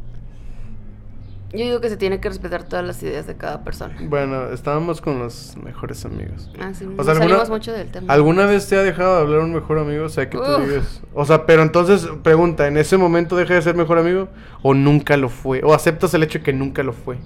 Yo 1.51 1.61
digo 1.65 1.81
que 1.81 1.89
se 1.89 1.97
tiene 1.97 2.21
que 2.21 2.29
respetar 2.29 2.65
todas 2.65 2.85
las 2.85 3.03
ideas 3.03 3.27
de 3.27 3.35
cada 3.37 3.65
persona. 3.65 3.95
Bueno, 4.03 4.51
estábamos 4.53 5.01
con 5.01 5.19
los 5.19 5.57
mejores 5.57 6.05
amigos. 6.05 6.51
Ah, 6.61 6.75
sí, 6.75 6.85
O 6.85 7.01
alguna- 7.11 7.45
mucho 7.47 7.73
del 7.73 7.91
tema. 7.91 8.13
¿Alguna 8.13 8.45
vez 8.45 8.69
te 8.69 8.77
ha 8.77 8.83
dejado 8.83 9.17
de 9.17 9.21
hablar 9.23 9.41
un 9.41 9.55
mejor 9.55 9.79
amigo? 9.79 10.05
O 10.05 10.09
sea, 10.11 10.29
que 10.29 10.37
tú 10.37 10.45
digas. 10.67 11.01
O 11.15 11.25
sea, 11.25 11.47
pero 11.47 11.63
entonces, 11.63 12.07
pregunta, 12.23 12.67
¿en 12.67 12.77
ese 12.77 12.99
momento 12.99 13.35
deja 13.35 13.55
de 13.55 13.63
ser 13.63 13.75
mejor 13.77 13.99
amigo? 13.99 14.29
¿O 14.63 14.75
nunca 14.75 15.17
lo 15.17 15.31
fue? 15.31 15.63
¿O 15.65 15.73
aceptas 15.73 16.13
el 16.13 16.23
hecho 16.23 16.39
de 16.41 16.45
que 16.45 16.53
nunca 16.53 16.83
lo 16.83 16.93
fue? 16.93 17.17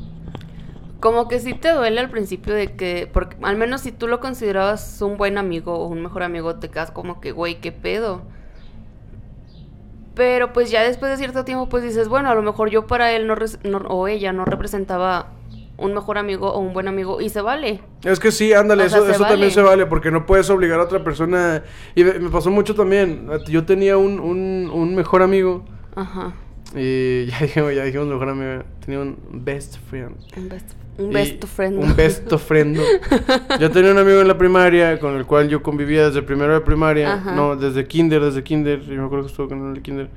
Como 1.01 1.27
que 1.27 1.41
sí 1.41 1.55
te 1.55 1.73
duele 1.73 1.99
al 2.01 2.11
principio 2.11 2.55
de 2.55 2.77
que, 2.77 3.11
porque 3.13 3.37
al 3.43 3.57
menos 3.57 3.81
si 3.81 3.91
tú 3.91 4.07
lo 4.07 4.21
considerabas 4.21 5.03
un 5.03 5.17
buen 5.17 5.37
amigo 5.37 5.75
o 5.75 5.89
un 5.89 6.01
mejor 6.01 6.23
amigo, 6.23 6.55
te 6.61 6.69
quedas 6.71 6.93
como 6.93 7.21
que, 7.21 7.33
güey, 7.33 7.61
¿qué 7.61 7.73
pedo? 7.73 8.23
Pero 10.15 10.53
pues 10.53 10.71
ya 10.71 10.83
después 10.83 11.11
de 11.11 11.17
cierto 11.17 11.45
tiempo, 11.45 11.69
pues 11.69 11.83
dices, 11.83 12.09
bueno, 12.09 12.31
a 12.31 12.35
lo 12.35 12.43
mejor 12.43 12.69
yo 12.71 12.87
para 12.87 13.13
él 13.13 13.27
no, 13.27 13.35
no- 13.65 13.79
o 13.89 14.09
ella 14.09 14.33
no 14.33 14.45
representaba 14.45 15.29
un 15.79 15.95
mejor 15.95 16.19
amigo 16.19 16.53
o 16.53 16.59
un 16.61 16.73
buen 16.75 16.87
amigo 16.87 17.21
y 17.21 17.29
se 17.31 17.41
vale. 17.41 17.81
Es 18.05 18.21
que 18.21 18.31
sí, 18.31 18.53
ándale, 18.53 18.85
O 18.85 18.89
sea, 18.89 18.99
eso, 18.99 19.09
eso 19.11 19.25
también 19.25 19.51
se 19.51 19.63
vale, 19.63 19.87
porque 19.87 20.11
no 20.11 20.27
puedes 20.27 20.49
obligar 20.51 20.79
a 20.81 20.85
otra 20.85 21.03
persona. 21.03 21.63
Y 21.95 22.05
me 22.05 22.19
me 22.19 22.29
pasó 22.31 22.51
mucho 22.51 22.75
también. 22.75 23.29
Yo 23.49 23.65
tenía 23.65 23.97
un, 23.97 24.21
un, 24.21 24.71
un 24.73 24.95
mejor 24.95 25.23
amigo. 25.23 25.65
Ajá. 25.97 26.35
Y 26.75 27.27
ya 27.31 27.39
dijimos, 27.41 27.75
ya 27.75 27.85
dijimos 27.85 28.09
mejor 28.09 28.29
amigo. 28.29 28.63
Tenía 28.85 29.01
un 29.01 29.17
best 29.33 29.77
friend. 29.89 30.17
Un 30.37 30.49
best, 30.49 30.71
un 30.99 31.11
best 31.11 31.45
friend. 31.45 31.79
Un 31.79 31.97
best 31.97 32.37
friend. 32.39 32.79
Yo 33.61 33.71
tenía 33.71 33.93
un 33.93 33.99
amigo 33.99 34.21
en 34.21 34.29
la 34.29 34.39
primaria 34.39 34.99
con 34.99 35.17
el 35.17 35.27
cual 35.27 35.49
yo 35.49 35.63
convivía 35.63 36.07
desde 36.07 36.23
primero 36.23 36.55
de 36.55 36.61
primaria. 36.61 37.15
Ajá. 37.15 37.35
No, 37.35 37.57
desde 37.57 37.87
kinder, 37.87 38.23
desde 38.23 38.43
kinder. 38.43 38.81
Yo 38.83 38.95
me 38.95 39.05
acuerdo 39.07 39.27
que 39.27 39.31
estuvo 39.31 39.49
con 39.49 39.75
el 39.75 39.83
kinder. 39.83 40.09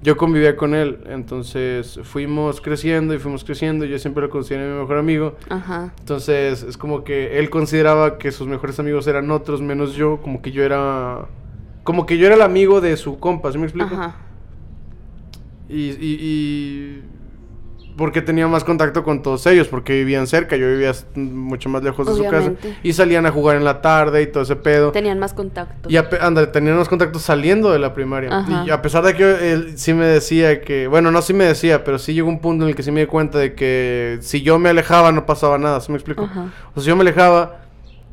Yo 0.00 0.16
convivía 0.16 0.56
con 0.56 0.74
él. 0.74 1.00
Entonces 1.06 2.00
fuimos 2.04 2.60
creciendo 2.60 3.14
y 3.14 3.18
fuimos 3.18 3.44
creciendo. 3.44 3.84
Yo 3.84 3.98
siempre 3.98 4.22
lo 4.22 4.30
consideré 4.30 4.68
mi 4.68 4.78
mejor 4.80 4.98
amigo. 4.98 5.36
Ajá. 5.50 5.92
Entonces 5.98 6.62
es 6.62 6.76
como 6.76 7.04
que 7.04 7.38
él 7.38 7.50
consideraba 7.50 8.18
que 8.18 8.30
sus 8.30 8.46
mejores 8.46 8.78
amigos 8.78 9.06
eran 9.06 9.30
otros 9.30 9.60
menos 9.60 9.94
yo. 9.94 10.20
Como 10.22 10.40
que 10.40 10.52
yo 10.52 10.62
era... 10.62 11.26
Como 11.82 12.04
que 12.04 12.18
yo 12.18 12.26
era 12.26 12.34
el 12.34 12.42
amigo 12.42 12.82
de 12.82 12.96
su 12.98 13.18
compa, 13.18 13.50
¿sí 13.50 13.56
me 13.56 13.64
explico? 13.64 13.94
Ajá. 13.94 14.27
Y, 15.68 15.90
y, 15.90 16.18
y- 16.20 17.02
porque 17.96 18.22
tenía 18.22 18.46
más 18.46 18.62
contacto 18.62 19.02
con 19.02 19.22
todos 19.22 19.44
ellos, 19.48 19.66
porque 19.66 19.92
vivían 19.92 20.28
cerca, 20.28 20.54
yo 20.56 20.68
vivía 20.68 20.92
mucho 21.16 21.68
más 21.68 21.82
lejos 21.82 22.06
de 22.06 22.14
su 22.14 22.30
casa. 22.30 22.52
Y 22.84 22.92
salían 22.92 23.26
a 23.26 23.32
jugar 23.32 23.56
en 23.56 23.64
la 23.64 23.80
tarde 23.82 24.22
y 24.22 24.28
todo 24.28 24.44
ese 24.44 24.54
pedo. 24.54 24.92
Tenían 24.92 25.18
más 25.18 25.32
contacto. 25.34 25.90
Y 25.90 25.96
a 25.96 26.08
pe- 26.08 26.18
ándale, 26.20 26.46
tenían 26.46 26.76
los 26.76 26.88
contactos 26.88 27.22
saliendo 27.22 27.72
de 27.72 27.80
la 27.80 27.94
primaria. 27.94 28.30
Ajá. 28.38 28.62
Y 28.64 28.70
a 28.70 28.80
pesar 28.82 29.02
de 29.04 29.14
que 29.14 29.52
él 29.52 29.72
sí 29.76 29.94
me 29.94 30.06
decía 30.06 30.60
que, 30.60 30.86
bueno, 30.86 31.10
no 31.10 31.20
sí 31.22 31.34
me 31.34 31.42
decía, 31.42 31.82
pero 31.82 31.98
sí 31.98 32.14
llegó 32.14 32.28
un 32.28 32.38
punto 32.38 32.62
en 32.64 32.70
el 32.70 32.76
que 32.76 32.84
sí 32.84 32.92
me 32.92 33.00
di 33.00 33.06
cuenta 33.06 33.36
de 33.38 33.54
que 33.56 34.18
si 34.20 34.42
yo 34.42 34.60
me 34.60 34.68
alejaba 34.68 35.10
no 35.10 35.26
pasaba 35.26 35.58
nada, 35.58 35.80
¿sí 35.80 35.90
me 35.90 35.96
explico? 35.98 36.22
Ajá. 36.22 36.52
O 36.70 36.74
sea, 36.74 36.82
si 36.84 36.88
yo 36.90 36.94
me 36.94 37.02
alejaba, 37.02 37.62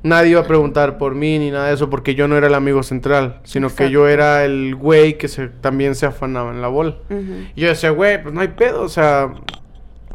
nadie 0.06 0.32
iba 0.32 0.41
a 0.41 0.48
preguntar 0.48 0.98
por 0.98 1.15
mí 1.15 1.39
ni 1.39 1.50
nada 1.52 1.68
de 1.68 1.74
eso, 1.74 1.89
porque 1.89 2.13
yo 2.15 2.28
no 2.28 2.38
era 2.38 2.48
el 2.48 2.54
amigo 2.54 2.84
central, 2.84 3.39
sino 3.44 3.68
que 3.74 3.89
yo 3.89 4.08
Exacto. 4.08 4.24
era 4.24 4.46
el 4.46 4.76
güey 4.76 5.18
que 5.18 5.28
se, 5.28 5.48
también 5.48 5.96
se 5.96 6.06
afanaba 6.06 6.52
en 6.52 6.62
la 6.62 6.68
bola. 6.68 6.96
Ujú. 7.10 7.48
Y 7.56 7.62
yo 7.62 7.68
decía, 7.68 7.89
güey, 7.89 8.22
pues 8.22 8.34
no 8.34 8.41
hay 8.41 8.50
pedo, 8.50 8.84
o 8.84 8.89
sea, 8.89 9.34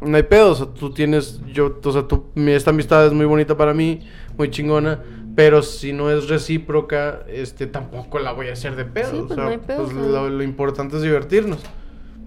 no 0.01 0.17
hay 0.17 0.23
pedo, 0.23 0.53
o 0.53 0.55
sea, 0.55 0.67
tú 0.67 0.93
tienes, 0.95 1.41
yo, 1.53 1.79
o 1.85 1.93
sea, 1.93 2.03
tú, 2.09 2.27
esta 2.37 2.71
amistad 2.71 3.07
es 3.07 3.13
muy 3.13 3.27
bonita 3.27 3.57
para 3.57 3.75
mí, 3.75 4.01
muy 4.39 4.49
chingona, 4.51 5.01
pero 5.35 5.63
si 5.63 5.93
no 5.93 6.11
es 6.11 6.29
recíproca, 6.29 7.21
este, 7.29 7.67
tampoco 7.67 8.19
la 8.21 8.33
voy 8.33 8.49
a 8.49 8.53
hacer 8.53 8.77
de 8.77 8.85
pedo, 8.85 9.11
Sí, 9.11 9.17
o 9.19 9.27
pues 9.27 9.35
sea, 9.35 9.45
no 9.45 9.51
hay 9.51 9.59
pedo, 9.59 9.85
pues 9.85 9.97
o 9.97 10.01
sea. 10.01 10.11
lo, 10.23 10.31
lo 10.31 10.43
importante 10.43 10.97
es 10.97 11.03
divertirnos. 11.03 11.61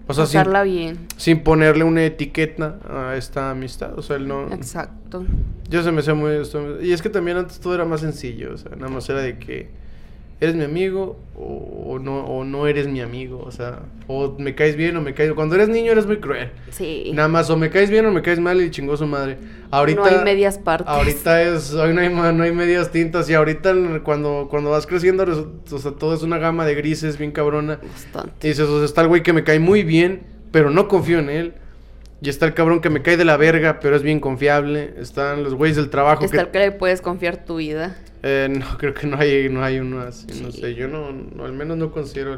O 0.06 0.12
sea, 0.12 0.26
sin, 0.26 0.40
Pasarla 0.40 0.62
bien. 0.64 1.06
sin 1.16 1.42
ponerle 1.42 1.84
una 1.84 2.04
etiqueta 2.04 2.78
a 2.88 3.16
esta 3.16 3.50
amistad, 3.50 3.98
o 3.98 4.02
sea, 4.02 4.16
él 4.16 4.28
no... 4.28 4.52
Exacto. 4.52 5.24
Yo 5.70 5.82
se 5.82 5.92
me 5.92 6.00
hacía 6.00 6.14
muy... 6.14 6.32
Y 6.82 6.92
es 6.92 7.00
que 7.00 7.08
también 7.08 7.38
antes 7.38 7.58
todo 7.58 7.74
era 7.74 7.84
más 7.86 8.00
sencillo, 8.00 8.52
o 8.52 8.56
sea, 8.58 8.72
nada 8.76 8.88
más 8.88 9.08
era 9.08 9.20
de 9.20 9.38
que... 9.38 9.83
¿eres 10.40 10.54
mi 10.54 10.64
amigo 10.64 11.18
o, 11.36 11.98
no, 11.98 12.24
o 12.26 12.44
no 12.44 12.66
eres 12.66 12.86
mi 12.86 13.00
amigo? 13.00 13.42
O 13.44 13.50
sea, 13.50 13.80
o 14.06 14.34
me 14.38 14.54
caes 14.54 14.76
bien 14.76 14.96
o 14.96 15.00
me 15.00 15.14
caes... 15.14 15.32
Cuando 15.32 15.54
eres 15.54 15.68
niño 15.68 15.92
eres 15.92 16.06
muy 16.06 16.18
cruel. 16.18 16.50
Sí. 16.70 17.12
Nada 17.14 17.28
más, 17.28 17.50
o 17.50 17.56
me 17.56 17.70
caes 17.70 17.90
bien 17.90 18.06
o 18.06 18.10
me 18.10 18.22
caes 18.22 18.40
mal 18.40 18.60
y 18.60 18.70
chingó 18.70 18.96
su 18.96 19.06
madre. 19.06 19.38
Ahorita... 19.70 20.00
No 20.00 20.06
hay 20.06 20.24
medias 20.24 20.58
partes. 20.58 20.88
Ahorita 20.88 21.42
es... 21.42 21.72
Hoy 21.74 21.94
no 21.94 22.00
hay, 22.00 22.08
no 22.08 22.42
hay 22.42 22.52
medias 22.52 22.90
tintas 22.90 23.28
y 23.30 23.34
ahorita 23.34 23.74
cuando, 24.02 24.48
cuando 24.50 24.70
vas 24.70 24.86
creciendo, 24.86 25.24
o 25.24 25.78
sea, 25.78 25.92
todo 25.92 26.14
es 26.14 26.22
una 26.22 26.38
gama 26.38 26.66
de 26.66 26.74
grises 26.74 27.18
bien 27.18 27.32
cabrona. 27.32 27.80
Bastante. 27.82 28.46
Y 28.46 28.50
dices, 28.50 28.68
o 28.68 28.78
sea, 28.78 28.84
está 28.84 29.02
el 29.02 29.08
güey 29.08 29.22
que 29.22 29.32
me 29.32 29.44
cae 29.44 29.58
muy 29.58 29.82
bien, 29.82 30.22
pero 30.50 30.70
no 30.70 30.88
confío 30.88 31.18
en 31.18 31.30
él. 31.30 31.54
Y 32.20 32.30
está 32.30 32.46
el 32.46 32.54
cabrón 32.54 32.80
que 32.80 32.88
me 32.88 33.02
cae 33.02 33.18
de 33.18 33.24
la 33.26 33.36
verga, 33.36 33.80
pero 33.80 33.96
es 33.96 34.02
bien 34.02 34.18
confiable. 34.18 34.94
Están 34.98 35.42
los 35.44 35.54
güeyes 35.54 35.76
del 35.76 35.90
trabajo. 35.90 36.24
Está 36.24 36.40
el 36.40 36.48
que 36.48 36.58
le 36.58 36.72
puedes 36.72 37.02
confiar 37.02 37.44
tu 37.44 37.56
vida. 37.56 37.98
Eh, 38.26 38.48
no, 38.48 38.64
creo 38.78 38.94
que 38.94 39.06
no 39.06 39.18
hay, 39.18 39.50
no 39.50 39.62
hay 39.62 39.78
uno 39.78 40.00
así. 40.00 40.26
No 40.42 40.50
sé, 40.50 40.74
yo 40.74 40.88
no, 40.88 41.08
al 41.44 41.52
menos 41.52 41.76
no 41.76 41.92
considero. 41.92 42.36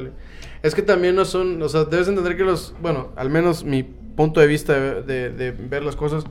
Es 0.63 0.75
que 0.75 0.83
también 0.83 1.15
no 1.15 1.25
son. 1.25 1.63
O 1.63 1.69
sea, 1.69 1.85
debes 1.85 2.09
entender 2.09 2.37
que 2.37 2.43
los. 2.43 2.75
Bueno, 2.83 3.13
al 3.15 3.31
menos 3.31 3.63
mi 3.63 3.85
punto 3.85 4.41
de 4.41 4.49
vista 4.49 4.75
de, 4.75 5.31
de, 5.31 5.53
ver 5.53 5.85
las 5.85 5.95
cosas 5.95 6.25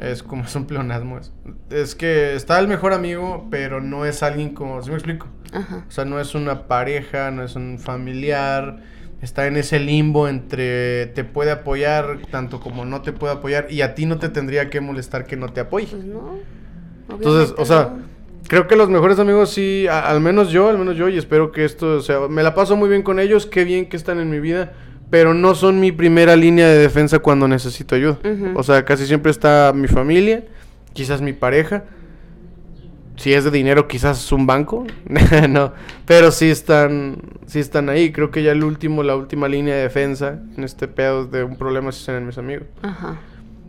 es 0.00 0.24
como 0.24 0.42
es 0.42 0.54
un 0.56 0.66
pleonasmo. 0.66 1.18
Es, 1.18 1.32
es, 1.70 1.94
que 1.94 2.34
está 2.34 2.58
el 2.58 2.66
mejor 2.66 2.92
amigo, 2.92 3.46
pero 3.52 3.80
no 3.80 4.04
es 4.04 4.24
alguien 4.24 4.52
como. 4.52 4.82
¿Sí 4.82 4.90
me 4.90 4.96
explico? 4.96 5.28
Ajá. 5.52 5.84
O 5.86 5.90
sea, 5.90 6.04
no 6.04 6.18
es 6.18 6.34
una 6.34 6.66
pareja, 6.66 7.30
no 7.30 7.44
es 7.44 7.54
un 7.54 7.78
familiar 7.78 8.82
está 9.22 9.46
en 9.46 9.58
ese 9.58 9.78
limbo 9.78 10.28
entre 10.28 11.04
te 11.08 11.24
puede 11.24 11.50
apoyar 11.50 12.20
tanto 12.30 12.58
como 12.58 12.86
no 12.86 13.02
te 13.02 13.12
puede 13.12 13.34
apoyar 13.34 13.66
y 13.70 13.82
a 13.82 13.94
ti 13.94 14.06
no 14.06 14.18
te 14.18 14.30
tendría 14.30 14.70
que 14.70 14.80
molestar 14.80 15.26
que 15.26 15.36
no 15.36 15.50
te 15.50 15.60
apoye. 15.60 15.88
Pues 15.88 16.04
no. 16.04 16.38
Entonces, 17.10 17.54
o 17.58 17.66
sea, 17.66 17.96
creo 18.50 18.66
que 18.66 18.74
los 18.74 18.90
mejores 18.90 19.20
amigos 19.20 19.50
sí, 19.50 19.86
al 19.86 20.20
menos 20.20 20.50
yo, 20.50 20.68
al 20.68 20.76
menos 20.76 20.96
yo 20.96 21.08
y 21.08 21.16
espero 21.16 21.52
que 21.52 21.64
esto, 21.64 21.98
o 21.98 22.00
sea, 22.00 22.26
me 22.28 22.42
la 22.42 22.52
paso 22.52 22.74
muy 22.74 22.88
bien 22.88 23.04
con 23.04 23.20
ellos, 23.20 23.46
qué 23.46 23.64
bien 23.64 23.88
que 23.88 23.96
están 23.96 24.18
en 24.18 24.28
mi 24.28 24.40
vida, 24.40 24.72
pero 25.08 25.34
no 25.34 25.54
son 25.54 25.78
mi 25.78 25.92
primera 25.92 26.34
línea 26.34 26.66
de 26.66 26.76
defensa 26.76 27.20
cuando 27.20 27.46
necesito 27.46 27.94
ayuda. 27.94 28.18
O 28.56 28.64
sea, 28.64 28.84
casi 28.84 29.06
siempre 29.06 29.30
está 29.30 29.70
mi 29.72 29.86
familia, 29.86 30.46
quizás 30.94 31.22
mi 31.22 31.32
pareja 31.32 31.84
si 33.20 33.34
es 33.34 33.44
de 33.44 33.50
dinero, 33.50 33.86
quizás 33.86 34.32
un 34.32 34.46
banco. 34.46 34.84
no, 35.48 35.74
pero 36.06 36.32
sí 36.32 36.50
están, 36.50 37.18
sí 37.46 37.60
están 37.60 37.88
ahí. 37.88 38.10
Creo 38.10 38.32
que 38.32 38.42
ya 38.42 38.50
el 38.50 38.64
último, 38.64 39.04
la 39.04 39.14
última 39.14 39.46
línea 39.46 39.76
de 39.76 39.82
defensa 39.82 40.40
en 40.56 40.64
este 40.64 40.88
pedo 40.88 41.26
de 41.26 41.44
un 41.44 41.56
problema 41.56 41.92
si 41.92 42.02
son 42.02 42.26
mis 42.26 42.38
amigos. 42.38 42.66
Ajá. 42.82 43.20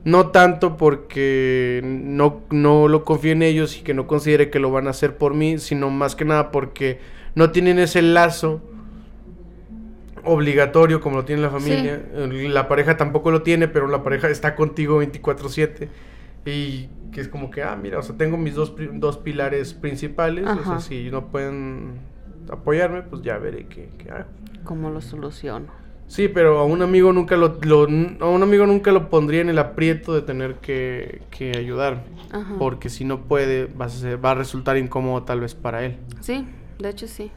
No 0.03 0.29
tanto 0.29 0.77
porque 0.77 1.81
no, 1.83 2.41
no 2.49 2.87
lo 2.87 3.05
confío 3.05 3.33
en 3.33 3.43
ellos 3.43 3.77
y 3.77 3.81
que 3.81 3.93
no 3.93 4.07
considere 4.07 4.49
que 4.49 4.59
lo 4.59 4.71
van 4.71 4.87
a 4.87 4.91
hacer 4.91 5.17
por 5.17 5.35
mí, 5.35 5.59
sino 5.59 5.89
más 5.91 6.15
que 6.15 6.25
nada 6.25 6.51
porque 6.51 6.99
no 7.35 7.51
tienen 7.51 7.77
ese 7.77 8.01
lazo 8.01 8.61
obligatorio 10.23 11.01
como 11.01 11.17
lo 11.17 11.25
tiene 11.25 11.41
la 11.41 11.49
familia. 11.49 12.01
La 12.13 12.67
pareja 12.67 12.97
tampoco 12.97 13.31
lo 13.31 13.43
tiene, 13.43 13.67
pero 13.67 13.87
la 13.87 14.03
pareja 14.03 14.29
está 14.29 14.55
contigo 14.55 15.01
24/7. 15.01 15.89
Y 16.45 16.89
que 17.11 17.21
es 17.21 17.27
como 17.27 17.51
que, 17.51 17.61
ah, 17.61 17.75
mira, 17.75 17.99
o 17.99 18.01
sea, 18.01 18.15
tengo 18.17 18.37
mis 18.37 18.55
dos, 18.55 18.73
dos 18.93 19.17
pilares 19.17 19.73
principales, 19.73 20.47
o 20.47 20.63
sea, 20.63 20.79
si 20.79 21.11
no 21.11 21.27
pueden 21.27 21.99
apoyarme, 22.49 23.03
pues 23.03 23.21
ya 23.21 23.37
veré 23.37 23.67
qué, 23.67 23.89
qué 23.97 24.09
hago. 24.09 24.29
¿Cómo 24.63 24.89
lo 24.89 25.01
soluciono? 25.01 25.80
Sí, 26.11 26.27
pero 26.27 26.59
a 26.59 26.65
un 26.65 26.81
amigo 26.81 27.13
nunca 27.13 27.37
lo, 27.37 27.57
lo, 27.61 27.83
a 27.83 28.29
un 28.29 28.43
amigo 28.43 28.67
nunca 28.67 28.91
lo 28.91 29.09
pondría 29.09 29.39
en 29.39 29.47
el 29.47 29.57
aprieto 29.57 30.13
de 30.13 30.21
tener 30.21 30.55
que, 30.55 31.21
que 31.31 31.57
ayudarme. 31.57 32.01
Porque 32.59 32.89
si 32.89 33.05
no 33.05 33.21
puede, 33.21 33.67
va 33.67 33.85
a, 33.85 33.89
ser, 33.89 34.23
va 34.23 34.31
a 34.31 34.35
resultar 34.35 34.75
incómodo 34.75 35.23
tal 35.23 35.39
vez 35.39 35.55
para 35.55 35.85
él. 35.85 35.95
Sí, 36.19 36.45
de 36.79 36.89
hecho 36.89 37.07
sí 37.07 37.31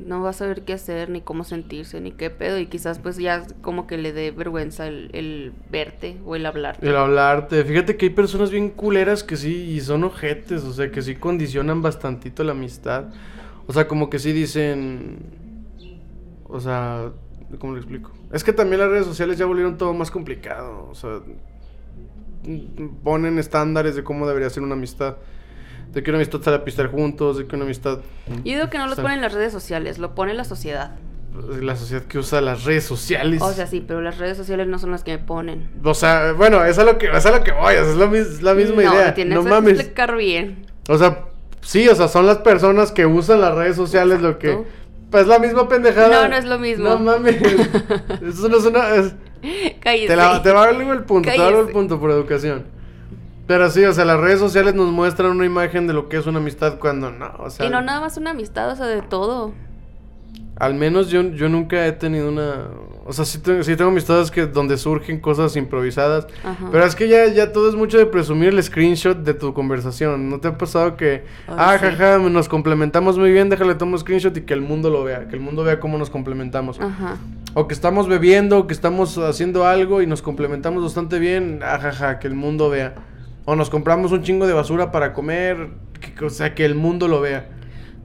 no 0.00 0.20
va 0.20 0.30
a 0.30 0.32
saber 0.32 0.62
qué 0.62 0.72
hacer, 0.72 1.10
ni 1.10 1.20
cómo 1.20 1.44
sentirse, 1.44 2.00
ni 2.00 2.10
qué 2.10 2.28
pedo, 2.28 2.58
y 2.58 2.66
quizás 2.66 2.98
pues 2.98 3.18
ya 3.18 3.46
como 3.60 3.86
que 3.86 3.98
le 3.98 4.12
dé 4.12 4.32
vergüenza 4.32 4.88
el, 4.88 5.52
verte 5.70 6.16
o 6.26 6.34
el 6.34 6.44
hablarte. 6.44 6.88
El 6.88 6.96
hablarte. 6.96 7.62
Fíjate 7.62 7.96
que 7.96 8.06
hay 8.06 8.10
personas 8.10 8.50
bien 8.50 8.68
culeras 8.70 9.22
que 9.22 9.36
sí, 9.36 9.54
y 9.70 9.80
son 9.80 10.02
ojetes, 10.02 10.64
o 10.64 10.72
sea, 10.72 10.90
que 10.90 11.02
sí 11.02 11.14
condicionan 11.14 11.82
bastantito 11.82 12.42
la 12.42 12.50
amistad. 12.50 13.04
O 13.68 13.72
sea, 13.72 13.86
como 13.86 14.10
que 14.10 14.18
sí 14.18 14.32
dicen... 14.32 15.41
O 16.52 16.60
sea, 16.60 17.10
¿cómo 17.58 17.72
lo 17.72 17.78
explico? 17.78 18.12
Es 18.32 18.44
que 18.44 18.52
también 18.52 18.80
las 18.80 18.90
redes 18.90 19.06
sociales 19.06 19.38
ya 19.38 19.46
volvieron 19.46 19.76
todo 19.78 19.92
más 19.94 20.10
complicado, 20.10 20.88
o 20.90 20.94
sea... 20.94 21.20
Ponen 23.04 23.38
estándares 23.38 23.94
de 23.94 24.02
cómo 24.02 24.26
debería 24.26 24.50
ser 24.50 24.64
una 24.64 24.74
amistad 24.74 25.16
de 25.92 26.02
que 26.02 26.10
una 26.10 26.18
amistad 26.18 26.40
sale 26.42 26.56
a 26.56 26.64
pistar 26.64 26.90
juntos, 26.90 27.38
de 27.38 27.46
que 27.46 27.54
una 27.54 27.64
amistad... 27.64 27.98
Yo 28.28 28.54
digo 28.54 28.70
que 28.70 28.78
no 28.78 28.86
lo 28.86 28.96
ponen 28.96 29.20
las 29.20 29.32
redes 29.32 29.52
sociales, 29.52 29.98
lo 29.98 30.14
pone 30.14 30.34
la 30.34 30.44
sociedad. 30.44 30.96
La 31.60 31.76
sociedad 31.76 32.02
que 32.02 32.18
usa 32.18 32.40
las 32.40 32.64
redes 32.64 32.84
sociales. 32.84 33.40
O 33.42 33.52
sea, 33.52 33.66
sí, 33.66 33.82
pero 33.86 34.00
las 34.00 34.18
redes 34.18 34.36
sociales 34.36 34.66
no 34.66 34.78
son 34.78 34.90
las 34.90 35.02
que 35.02 35.12
me 35.12 35.18
ponen. 35.18 35.70
O 35.82 35.94
sea, 35.94 36.32
bueno, 36.32 36.64
es 36.64 36.78
a 36.78 36.84
lo 36.84 36.98
que, 36.98 37.10
es 37.10 37.26
a 37.26 37.30
lo 37.30 37.42
que 37.42 37.52
voy, 37.52 37.74
es, 37.74 37.96
la 38.42 38.54
misma 38.54 38.82
no, 38.82 38.94
idea. 38.94 39.14
Tienes 39.14 39.34
no 39.34 39.42
mames. 39.42 39.74
explicar 39.74 40.16
bien. 40.16 40.66
O 40.88 40.98
sea, 40.98 41.26
sí, 41.60 41.88
o 41.88 41.94
sea, 41.94 42.08
son 42.08 42.26
las 42.26 42.38
personas 42.38 42.92
que 42.92 43.06
usan 43.06 43.40
las 43.40 43.54
redes 43.54 43.76
sociales 43.76 44.20
lo 44.20 44.38
que... 44.38 44.81
Pues 45.12 45.26
la 45.26 45.38
misma 45.38 45.68
pendejada. 45.68 46.22
No, 46.22 46.28
no 46.28 46.36
es 46.36 46.46
lo 46.46 46.58
mismo. 46.58 46.88
No 46.88 46.98
mames. 46.98 47.36
Eso 48.22 48.48
no 48.48 48.56
es 48.56 48.64
una... 48.64 48.88
Es... 48.94 49.14
Te, 49.82 50.16
la, 50.16 50.42
te 50.42 50.50
va 50.50 50.62
a 50.62 50.72
dar 50.72 50.80
el 50.80 51.04
punto, 51.04 51.30
te 51.30 51.36
va 51.36 51.48
a 51.48 51.50
dar 51.50 51.60
el 51.60 51.68
punto 51.68 52.00
por 52.00 52.10
educación. 52.10 52.64
Pero 53.46 53.70
sí, 53.70 53.84
o 53.84 53.92
sea, 53.92 54.06
las 54.06 54.18
redes 54.18 54.38
sociales 54.38 54.74
nos 54.74 54.90
muestran 54.90 55.32
una 55.32 55.44
imagen 55.44 55.86
de 55.86 55.92
lo 55.92 56.08
que 56.08 56.16
es 56.16 56.26
una 56.26 56.38
amistad 56.38 56.78
cuando 56.78 57.10
no, 57.10 57.30
o 57.38 57.50
sea... 57.50 57.66
Y 57.66 57.70
no 57.70 57.82
nada 57.82 58.00
más 58.00 58.16
una 58.16 58.30
amistad, 58.30 58.70
o 58.70 58.76
sea, 58.76 58.86
de 58.86 59.02
todo. 59.02 59.52
Al 60.56 60.74
menos 60.74 61.10
yo, 61.10 61.22
yo 61.22 61.48
nunca 61.48 61.86
he 61.86 61.92
tenido 61.92 62.28
una... 62.28 62.68
O 63.04 63.12
sea, 63.12 63.24
sí, 63.24 63.38
tengo, 63.38 63.62
sí 63.64 63.74
tengo 63.74 63.90
amistades 63.90 64.30
que 64.30 64.46
donde 64.46 64.76
surgen 64.76 65.18
cosas 65.18 65.56
improvisadas. 65.56 66.26
Pero 66.70 66.84
es 66.84 66.94
que 66.94 67.08
ya, 67.08 67.26
ya 67.26 67.52
todo 67.52 67.68
es 67.68 67.74
mucho 67.74 67.98
de 67.98 68.06
presumir 68.06 68.50
el 68.50 68.62
screenshot 68.62 69.18
de 69.18 69.34
tu 69.34 69.54
conversación. 69.54 70.28
¿No 70.30 70.38
te 70.40 70.48
ha 70.48 70.58
pasado 70.58 70.96
que... 70.96 71.24
ah, 71.48 71.76
jaja, 71.80 72.18
nos 72.18 72.48
complementamos 72.48 73.18
muy 73.18 73.32
bien, 73.32 73.48
déjale 73.48 73.74
tomo 73.74 73.98
screenshot 73.98 74.36
y 74.36 74.42
que 74.42 74.54
el 74.54 74.60
mundo 74.60 74.90
lo 74.90 75.02
vea. 75.02 75.26
Que 75.26 75.34
el 75.34 75.40
mundo 75.40 75.64
vea 75.64 75.80
cómo 75.80 75.98
nos 75.98 76.10
complementamos. 76.10 76.78
Ajá. 76.78 77.16
O 77.54 77.66
que 77.66 77.74
estamos 77.74 78.06
bebiendo, 78.06 78.58
o 78.58 78.66
que 78.66 78.74
estamos 78.74 79.18
haciendo 79.18 79.66
algo 79.66 80.00
y 80.00 80.06
nos 80.06 80.22
complementamos 80.22 80.82
bastante 80.82 81.18
bien. 81.18 81.60
Ah, 81.62 81.78
jaja, 81.80 82.18
que 82.18 82.28
el 82.28 82.34
mundo 82.34 82.70
vea. 82.70 82.94
O 83.46 83.56
nos 83.56 83.68
compramos 83.68 84.12
un 84.12 84.22
chingo 84.22 84.46
de 84.46 84.52
basura 84.52 84.92
para 84.92 85.12
comer, 85.12 85.70
o 86.22 86.30
sea, 86.30 86.54
que 86.54 86.64
el 86.64 86.76
mundo 86.76 87.08
lo 87.08 87.20
vea. 87.20 87.48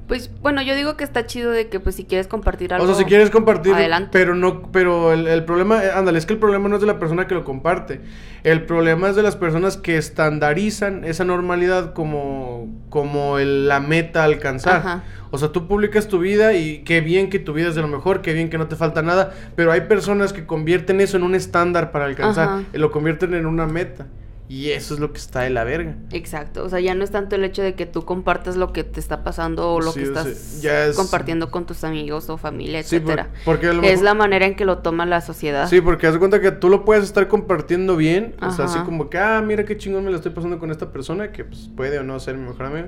Pues 0.08 0.32
bueno, 0.42 0.62
yo 0.62 0.74
digo 0.76 0.96
que 0.96 1.04
está 1.04 1.26
chido 1.26 1.52
de 1.52 1.68
que 1.68 1.82
pues 1.82 1.96
si 1.96 2.06
quieres 2.06 2.28
compartir 2.28 2.74
algo. 2.74 2.86
O 2.86 2.88
sea, 2.88 2.96
si 2.96 3.04
quieres 3.04 3.30
compartir, 3.30 3.74
adelante. 3.74 4.10
pero 4.14 4.36
no 4.36 4.72
pero 4.72 5.12
el, 5.12 5.28
el, 5.28 5.44
problema, 5.44 5.84
eh, 5.84 5.92
ándale, 5.94 6.18
es 6.18 6.26
que 6.26 6.34
el 6.34 6.40
problema 6.40 6.70
no 6.70 6.76
es 6.76 6.82
de 6.82 6.88
la 6.88 6.98
persona 6.98 7.28
que 7.28 7.36
lo 7.36 7.44
comparte. 7.44 8.00
El 8.44 8.64
problema 8.64 9.10
es 9.10 9.18
de 9.18 9.24
las 9.24 9.36
personas 9.36 9.76
que 9.76 9.98
estandarizan 9.98 11.04
esa 11.04 11.26
normalidad 11.26 11.94
como 11.94 12.68
como 12.90 13.38
el, 13.38 13.68
la 13.68 13.82
meta 13.82 14.22
a 14.22 14.26
alcanzar. 14.26 15.04
O 15.30 15.38
sea, 15.38 15.52
tú 15.52 15.68
publicas 15.68 16.08
tu 16.08 16.20
vida 16.20 16.54
y 16.54 16.80
qué 16.80 17.02
bien 17.02 17.30
que 17.30 17.40
tu 17.40 17.52
vida 17.54 17.68
es 17.68 17.76
de 17.76 17.82
lo 17.82 17.90
mejor, 17.90 18.22
qué 18.22 18.32
bien 18.32 18.50
que 18.50 18.58
no 18.58 18.68
te 18.68 18.78
falta 18.78 19.02
nada, 19.02 19.34
pero 19.56 19.74
hay 19.74 19.82
personas 19.82 20.32
que 20.32 20.46
convierten 20.46 21.02
eso 21.02 21.18
en 21.18 21.24
un 21.24 21.36
estándar 21.36 21.92
para 21.92 22.06
alcanzar, 22.06 22.64
y 22.74 22.78
lo 22.78 22.92
convierten 22.92 23.34
en 23.34 23.46
una 23.46 23.66
meta. 23.66 24.08
Y 24.50 24.70
eso 24.70 24.94
es 24.94 25.02
lo 25.02 25.12
que 25.12 25.18
está 25.18 25.42
de 25.42 25.50
la 25.50 25.66
verga. 25.66 25.96
Exacto. 26.12 26.64
O 26.64 26.70
sea, 26.70 26.80
ya 26.80 26.96
no 26.96 27.04
es 27.04 27.12
tanto 27.12 27.36
el 27.36 27.44
hecho 27.44 27.62
de 27.62 27.76
que 27.76 27.86
tú 27.86 28.06
compartas 28.06 28.56
lo 28.56 28.72
que 28.72 28.86
te 28.86 29.00
está 29.00 29.24
pasando 29.24 29.74
o 29.74 29.82
lo 29.82 29.94
que 29.94 30.04
estás 30.04 30.62
compartiendo 30.96 31.52
con 31.52 31.66
tus 31.66 31.84
amigos 31.84 32.30
o 32.30 32.38
familia, 32.38 32.80
etcétera. 32.80 33.30
porque 33.44 33.78
Es 33.84 34.02
la 34.02 34.14
manera 34.14 34.46
en 34.46 34.56
que 34.56 34.64
lo 34.64 34.78
toma 34.78 35.06
la 35.06 35.20
sociedad. 35.20 35.68
Sí, 35.68 35.82
porque 35.82 36.08
haz 36.08 36.18
cuenta 36.18 36.40
que 36.40 36.52
tú 36.52 36.70
lo 36.70 36.86
puedes 36.86 37.04
estar 37.04 37.28
compartiendo 37.28 37.98
bien. 37.98 38.36
O 38.42 38.52
sea, 38.52 38.66
así 38.66 38.80
como 38.80 39.10
que, 39.10 39.18
ah, 39.18 39.42
mira 39.46 39.66
qué 39.66 39.76
chingón 39.76 40.06
me 40.06 40.12
lo 40.12 40.16
estoy 40.16 40.32
pasando 40.32 40.60
con 40.60 40.72
esta 40.72 40.92
persona 40.94 41.32
que 41.34 41.44
pues, 41.44 41.70
puede 41.76 42.00
o 42.00 42.04
no 42.04 42.18
ser 42.20 42.38
mi 42.38 42.48
mejor 42.48 42.68
amigo. 42.68 42.88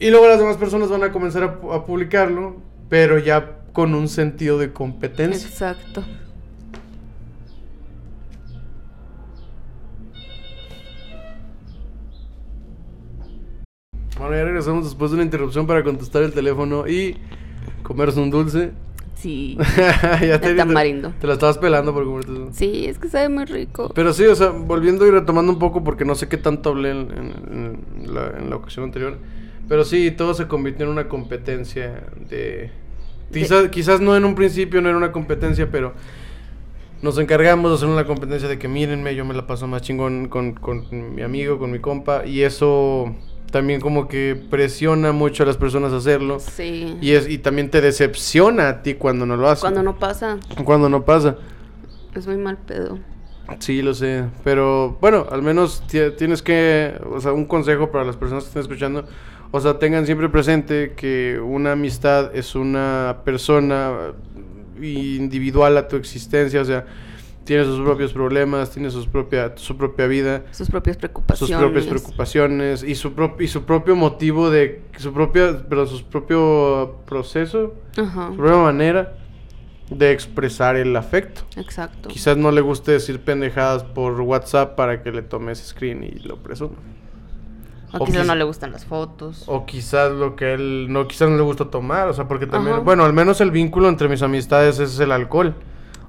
Y 0.00 0.10
luego 0.10 0.28
las 0.28 0.38
demás 0.38 0.56
personas 0.56 0.88
van 0.88 1.02
a 1.04 1.12
comenzar 1.12 1.42
a, 1.42 1.74
a 1.74 1.86
publicarlo, 1.86 2.56
pero 2.88 3.18
ya 3.18 3.58
con 3.72 3.94
un 3.94 4.08
sentido 4.08 4.58
de 4.58 4.72
competencia. 4.72 5.48
Exacto. 5.48 6.04
Bueno, 14.28 14.42
ya 14.42 14.46
regresamos 14.46 14.84
después 14.84 15.10
de 15.10 15.14
una 15.14 15.24
interrupción 15.24 15.66
para 15.66 15.82
contestar 15.82 16.22
el 16.22 16.34
teléfono 16.34 16.86
y 16.86 17.16
comerse 17.82 18.20
un 18.20 18.28
dulce. 18.28 18.72
Sí. 19.14 19.56
ya 20.20 20.38
te, 20.38 20.54
tamarindo. 20.54 21.14
Te, 21.18 21.26
la 21.26 21.32
estabas 21.32 21.56
pelando 21.56 21.94
por 21.94 22.04
comerte 22.04 22.30
Sí, 22.52 22.84
es 22.84 22.98
que 22.98 23.08
sabe 23.08 23.30
muy 23.30 23.46
rico. 23.46 23.90
Pero 23.94 24.12
sí, 24.12 24.26
o 24.26 24.36
sea, 24.36 24.50
volviendo 24.50 25.06
y 25.06 25.10
retomando 25.10 25.50
un 25.50 25.58
poco, 25.58 25.82
porque 25.82 26.04
no 26.04 26.14
sé 26.14 26.28
qué 26.28 26.36
tanto 26.36 26.68
hablé 26.68 26.90
en, 26.90 27.78
la, 28.06 28.54
ocasión 28.54 28.84
anterior. 28.84 29.16
Pero 29.66 29.86
sí, 29.86 30.10
todo 30.10 30.34
se 30.34 30.46
convirtió 30.46 30.84
en 30.84 30.92
una 30.92 31.08
competencia 31.08 32.04
de... 32.28 32.70
Quizás, 33.32 33.68
quizás 33.70 34.02
no 34.02 34.14
en 34.14 34.26
un 34.26 34.34
principio 34.34 34.82
no 34.82 34.90
era 34.90 34.98
una 34.98 35.10
competencia, 35.10 35.70
pero 35.70 35.94
nos 37.00 37.16
encargamos 37.16 37.70
de 37.70 37.76
hacer 37.76 37.88
una 37.88 38.04
competencia 38.04 38.46
de 38.46 38.58
que 38.58 38.68
mírenme, 38.68 39.14
yo 39.14 39.24
me 39.24 39.32
la 39.32 39.46
paso 39.46 39.66
más 39.66 39.80
chingón 39.80 40.28
con, 40.28 40.52
con 40.52 41.14
mi 41.14 41.22
amigo, 41.22 41.58
con 41.58 41.70
mi 41.70 41.78
compa, 41.78 42.26
y 42.26 42.42
eso 42.42 43.14
también 43.50 43.80
como 43.80 44.08
que 44.08 44.40
presiona 44.50 45.12
mucho 45.12 45.42
a 45.42 45.46
las 45.46 45.56
personas 45.56 45.92
a 45.92 45.96
hacerlo. 45.96 46.38
Sí. 46.40 46.96
Y, 47.00 47.12
es, 47.12 47.28
y 47.28 47.38
también 47.38 47.70
te 47.70 47.80
decepciona 47.80 48.68
a 48.68 48.82
ti 48.82 48.94
cuando 48.94 49.26
no 49.26 49.36
lo 49.36 49.48
haces. 49.48 49.60
Cuando 49.62 49.82
no 49.82 49.98
pasa, 49.98 50.38
Cuando 50.64 50.88
no 50.88 51.04
pasa. 51.04 51.36
es 52.14 52.26
muy 52.26 52.36
mal 52.36 52.58
pedo. 52.58 52.98
Sí, 53.60 53.80
lo 53.80 53.94
sé. 53.94 54.24
Pero 54.44 54.98
bueno, 55.00 55.26
al 55.30 55.40
menos 55.42 55.82
ti- 55.86 56.10
tienes 56.18 56.42
que, 56.42 56.94
o 57.10 57.20
sea, 57.20 57.32
un 57.32 57.46
consejo 57.46 57.90
para 57.90 58.04
las 58.04 58.16
personas 58.16 58.44
que 58.44 58.48
están 58.48 58.62
escuchando. 58.62 59.06
O 59.50 59.60
sea, 59.60 59.78
tengan 59.78 60.04
siempre 60.04 60.28
presente 60.28 60.92
que 60.94 61.40
una 61.42 61.72
amistad 61.72 62.36
es 62.36 62.54
una 62.54 63.20
persona 63.24 64.12
individual 64.82 65.76
a 65.78 65.88
tu 65.88 65.96
existencia. 65.96 66.60
O 66.60 66.64
sea, 66.64 66.84
tiene 67.48 67.64
sus 67.64 67.80
propios 67.80 68.12
problemas, 68.12 68.70
tiene 68.70 68.90
sus 68.90 69.06
propia, 69.06 69.52
su 69.56 69.76
propia 69.76 70.06
vida, 70.06 70.42
Sus 70.52 70.68
propias 70.68 70.96
sus 70.96 71.00
preocupaciones. 71.00 71.58
propias 71.58 71.86
preocupaciones 71.86 72.82
y 72.82 72.94
su, 72.94 73.14
prop- 73.16 73.40
y 73.40 73.48
su 73.48 73.64
propio 73.64 73.96
motivo 73.96 74.50
de, 74.50 74.82
su 74.98 75.12
propia, 75.14 75.64
pero 75.68 75.86
su 75.86 76.04
propio 76.04 76.96
proceso, 77.06 77.72
Ajá. 77.96 78.28
su 78.28 78.36
propia 78.36 78.58
manera 78.58 79.14
de 79.90 80.12
expresar 80.12 80.76
el 80.76 80.94
afecto. 80.94 81.40
Exacto. 81.56 82.10
Quizás 82.10 82.36
no 82.36 82.50
le 82.50 82.60
guste 82.60 82.92
decir 82.92 83.18
pendejadas 83.20 83.82
por 83.82 84.20
WhatsApp 84.20 84.76
para 84.76 85.02
que 85.02 85.10
le 85.10 85.22
tomes 85.22 85.58
screen 85.66 86.04
y 86.04 86.18
lo 86.18 86.36
presuma. 86.36 86.76
O 87.94 88.02
o 88.02 88.04
quizás 88.04 88.24
quiz- 88.24 88.26
no 88.26 88.34
le 88.34 88.44
gustan 88.44 88.72
las 88.72 88.84
fotos. 88.84 89.44
O 89.46 89.64
quizás 89.64 90.12
lo 90.12 90.36
que 90.36 90.52
él 90.52 90.88
no 90.90 91.08
quizás 91.08 91.30
no 91.30 91.36
le 91.38 91.42
gusta 91.42 91.64
tomar, 91.70 92.08
o 92.08 92.12
sea, 92.12 92.28
porque 92.28 92.46
también, 92.46 92.74
Ajá. 92.74 92.82
bueno, 92.84 93.04
al 93.06 93.14
menos 93.14 93.40
el 93.40 93.50
vínculo 93.50 93.88
entre 93.88 94.08
mis 94.10 94.20
amistades 94.20 94.78
es 94.78 95.00
el 95.00 95.10
alcohol. 95.12 95.54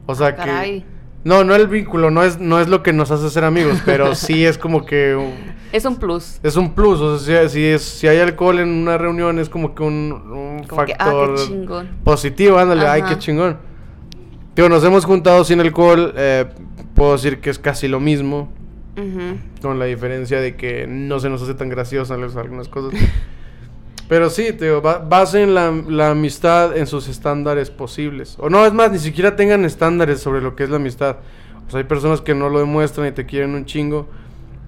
O 0.06 0.14
sea, 0.16 0.36
que 0.36 0.42
Caray. 0.44 0.86
No, 1.24 1.44
no 1.44 1.54
el 1.56 1.68
vínculo, 1.68 2.12
no 2.12 2.24
es 2.24 2.40
no 2.40 2.60
es 2.60 2.68
lo 2.70 2.82
que 2.84 2.94
nos 2.94 3.12
hace 3.12 3.30
ser 3.30 3.44
amigos, 3.44 3.82
pero 3.86 4.16
sí 4.16 4.46
es 4.46 4.58
como 4.58 4.86
que 4.86 5.16
un- 5.16 5.34
Es 5.72 5.86
un 5.86 5.98
plus. 5.98 6.40
es 6.44 6.56
un 6.56 6.74
plus, 6.74 7.00
o 7.02 7.20
sea, 7.20 7.48
si, 7.50 7.64
es 7.66 7.82
si 7.84 8.08
hay 8.08 8.20
alcohol 8.20 8.60
en 8.60 8.70
una 8.70 8.98
reunión 8.98 9.38
es 9.40 9.50
como 9.50 9.76
que 9.76 9.84
un, 9.84 10.12
un 10.14 10.64
Como 10.68 10.86
que, 10.86 10.94
ah, 10.98 11.06
factor 11.06 11.88
positivo, 12.04 12.58
ándale, 12.58 12.88
ay, 12.88 13.04
qué 13.04 13.18
chingón. 13.18 13.58
Digo, 14.56 14.68
nos 14.70 14.84
hemos 14.84 15.06
juntado 15.06 15.44
sin 15.44 15.60
alcohol, 15.62 16.14
eh, 16.18 16.46
puedo 16.96 17.14
decir 17.14 17.40
que 17.40 17.50
es 17.50 17.60
casi 17.60 17.88
lo 17.88 18.00
mismo, 18.00 18.52
con 19.62 19.80
la 19.80 19.86
diferencia 19.86 20.42
de 20.42 20.56
que 20.58 20.86
no 20.88 21.20
se 21.22 21.30
nos 21.30 21.42
hace 21.42 21.54
tan 21.54 21.70
graciosas 21.70 22.20
las- 22.20 22.36
algunas 22.36 22.68
cosas. 22.68 23.00
Pero 24.10 24.30
sí, 24.30 24.52
te 24.52 24.66
digo, 24.66 24.82
ba- 24.82 24.98
basen 24.98 25.54
la, 25.54 25.72
la 25.88 26.10
amistad 26.10 26.76
en 26.76 26.88
sus 26.88 27.08
estándares 27.08 27.70
posibles. 27.70 28.36
O 28.40 28.50
no, 28.50 28.66
es 28.66 28.74
más, 28.74 28.92
ni 28.92 29.00
siquiera 29.00 29.36
tengan 29.38 29.64
estándares 29.64 30.20
sobre 30.20 30.42
lo 30.42 30.56
que 30.56 30.64
es 30.64 30.70
la 30.70 30.76
amistad. 30.78 31.18
O 31.68 31.72
sea, 31.72 31.78
hay 31.78 31.84
personas 31.86 32.20
que 32.20 32.34
no 32.34 32.50
lo 32.50 32.60
demuestran 32.60 33.08
y 33.08 33.12
te 33.12 33.26
quieren 33.28 33.54
un 33.54 33.66
chingo. 33.66 34.08